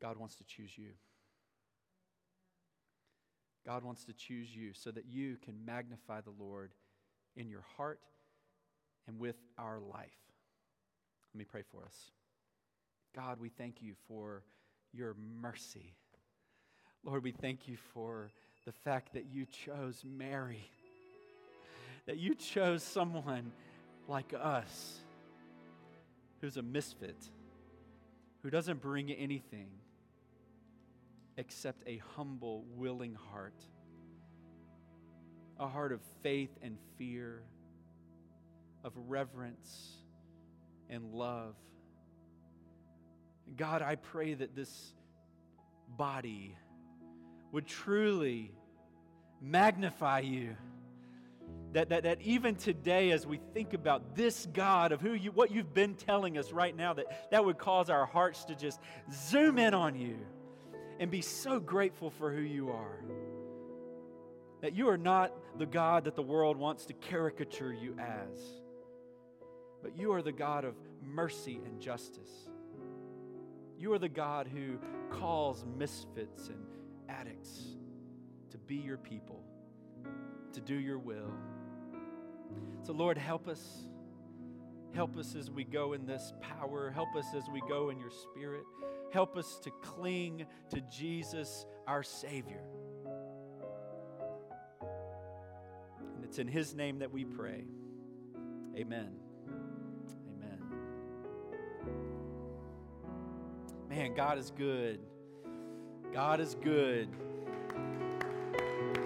God 0.00 0.16
wants 0.16 0.36
to 0.36 0.44
choose 0.44 0.76
you. 0.76 0.90
God 3.66 3.84
wants 3.84 4.04
to 4.04 4.12
choose 4.12 4.54
you 4.54 4.72
so 4.72 4.90
that 4.90 5.06
you 5.06 5.36
can 5.44 5.54
magnify 5.64 6.20
the 6.20 6.32
Lord 6.38 6.70
in 7.36 7.48
your 7.48 7.64
heart 7.76 8.00
and 9.06 9.18
with 9.18 9.36
our 9.58 9.78
life. 9.78 10.16
Let 11.34 11.38
me 11.38 11.44
pray 11.44 11.62
for 11.70 11.84
us. 11.84 12.12
God, 13.14 13.40
we 13.40 13.48
thank 13.48 13.82
you 13.82 13.94
for 14.06 14.42
your 14.92 15.14
mercy. 15.42 15.94
Lord, 17.04 17.22
we 17.22 17.32
thank 17.32 17.68
you 17.68 17.76
for 17.92 18.30
the 18.64 18.72
fact 18.72 19.12
that 19.14 19.26
you 19.32 19.46
chose 19.46 20.02
Mary, 20.04 20.68
that 22.06 22.18
you 22.18 22.34
chose 22.34 22.82
someone 22.82 23.52
like 24.08 24.34
us 24.38 25.00
who's 26.40 26.56
a 26.56 26.62
misfit, 26.62 27.16
who 28.42 28.50
doesn't 28.50 28.80
bring 28.80 29.10
anything 29.10 29.68
except 31.38 31.84
a 31.86 32.02
humble, 32.16 32.64
willing 32.74 33.14
heart. 33.14 33.54
A 35.58 35.68
heart 35.68 35.92
of 35.92 36.00
faith 36.22 36.50
and 36.62 36.76
fear, 36.98 37.42
of 38.84 38.92
reverence 39.06 39.92
and 40.90 41.14
love. 41.14 41.54
God, 43.56 43.82
I 43.82 43.94
pray 43.94 44.34
that 44.34 44.54
this 44.54 44.92
body 45.96 46.56
would 47.52 47.66
truly 47.66 48.52
magnify 49.40 50.20
you. 50.20 50.56
That, 51.72 51.90
that, 51.90 52.02
that 52.02 52.20
even 52.22 52.56
today, 52.56 53.10
as 53.12 53.26
we 53.26 53.40
think 53.54 53.74
about 53.74 54.16
this 54.16 54.46
God 54.52 54.90
of 54.90 55.00
who 55.00 55.12
you, 55.12 55.30
what 55.30 55.50
you've 55.50 55.72
been 55.72 55.94
telling 55.94 56.36
us 56.36 56.50
right 56.50 56.74
now, 56.74 56.94
that, 56.94 57.30
that 57.30 57.44
would 57.44 57.58
cause 57.58 57.90
our 57.90 58.06
hearts 58.06 58.44
to 58.46 58.54
just 58.54 58.80
zoom 59.12 59.58
in 59.58 59.72
on 59.74 59.94
you 59.94 60.18
and 60.98 61.10
be 61.10 61.20
so 61.20 61.60
grateful 61.60 62.10
for 62.10 62.32
who 62.32 62.42
you 62.42 62.70
are. 62.70 62.98
That 64.62 64.74
you 64.74 64.88
are 64.88 64.98
not 64.98 65.32
the 65.58 65.66
God 65.66 66.04
that 66.04 66.16
the 66.16 66.22
world 66.22 66.56
wants 66.56 66.86
to 66.86 66.92
caricature 66.92 67.72
you 67.72 67.96
as, 67.98 68.38
but 69.82 69.96
you 69.96 70.12
are 70.12 70.22
the 70.22 70.32
God 70.32 70.64
of 70.64 70.74
mercy 71.02 71.60
and 71.64 71.80
justice. 71.80 72.48
You 73.78 73.92
are 73.92 73.98
the 73.98 74.08
God 74.08 74.48
who 74.48 74.78
calls 75.10 75.64
misfits 75.76 76.48
and 76.48 76.66
addicts 77.08 77.76
to 78.50 78.58
be 78.58 78.74
your 78.76 78.96
people, 78.96 79.40
to 80.52 80.60
do 80.60 80.74
your 80.74 80.98
will. 80.98 81.32
So, 82.82 82.92
Lord, 82.92 83.16
help 83.16 83.46
us. 83.46 83.86
Help 84.94 85.16
us 85.16 85.34
as 85.34 85.50
we 85.50 85.64
go 85.64 85.92
in 85.92 86.06
this 86.06 86.32
power. 86.40 86.90
Help 86.90 87.14
us 87.16 87.26
as 87.36 87.44
we 87.52 87.60
go 87.68 87.90
in 87.90 87.98
your 87.98 88.10
spirit. 88.10 88.64
Help 89.12 89.36
us 89.36 89.58
to 89.62 89.70
cling 89.82 90.46
to 90.70 90.80
Jesus, 90.82 91.66
our 91.86 92.02
Savior. 92.02 92.62
And 96.14 96.24
it's 96.24 96.38
in 96.38 96.48
His 96.48 96.74
name 96.74 96.98
that 96.98 97.12
we 97.12 97.24
pray. 97.24 97.64
Amen. 98.76 99.10
Amen. 100.36 100.58
Man, 103.88 104.14
God 104.14 104.38
is 104.38 104.50
good. 104.50 105.00
God 106.12 106.40
is 106.40 106.54
good. 106.62 107.08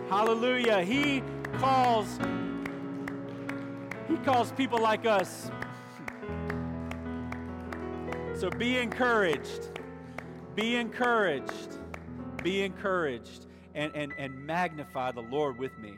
Hallelujah. 0.09 0.83
He 0.83 1.23
calls 1.59 2.19
He 4.09 4.17
calls 4.19 4.53
people 4.53 4.81
like 4.81 5.07
us. 5.07 5.51
So 8.43 8.51
be 8.51 8.79
encouraged. 8.79 9.69
Be 10.57 10.75
encouraged. 10.75 11.79
Be 12.43 12.63
encouraged 12.63 13.47
and, 13.73 13.95
and, 13.95 14.13
and 14.19 14.35
magnify 14.35 15.13
the 15.13 15.21
Lord 15.21 15.61
with 15.61 15.79
me. 15.79 15.93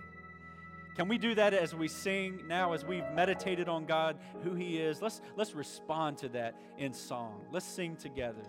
Can 0.95 1.09
we 1.09 1.17
do 1.17 1.35
that 1.37 1.55
as 1.55 1.75
we 1.75 1.89
sing 1.89 2.43
now, 2.47 2.75
as 2.75 2.85
we've 2.85 3.11
meditated 3.15 3.67
on 3.71 3.87
God, 3.87 4.19
who 4.43 4.53
He 4.53 4.77
is? 4.77 5.01
Let's, 5.01 5.23
let's 5.37 5.55
respond 5.55 6.19
to 6.19 6.29
that 6.29 6.55
in 6.77 6.93
song. 6.93 7.47
Let's 7.51 7.65
sing 7.65 7.97
together. 7.97 8.45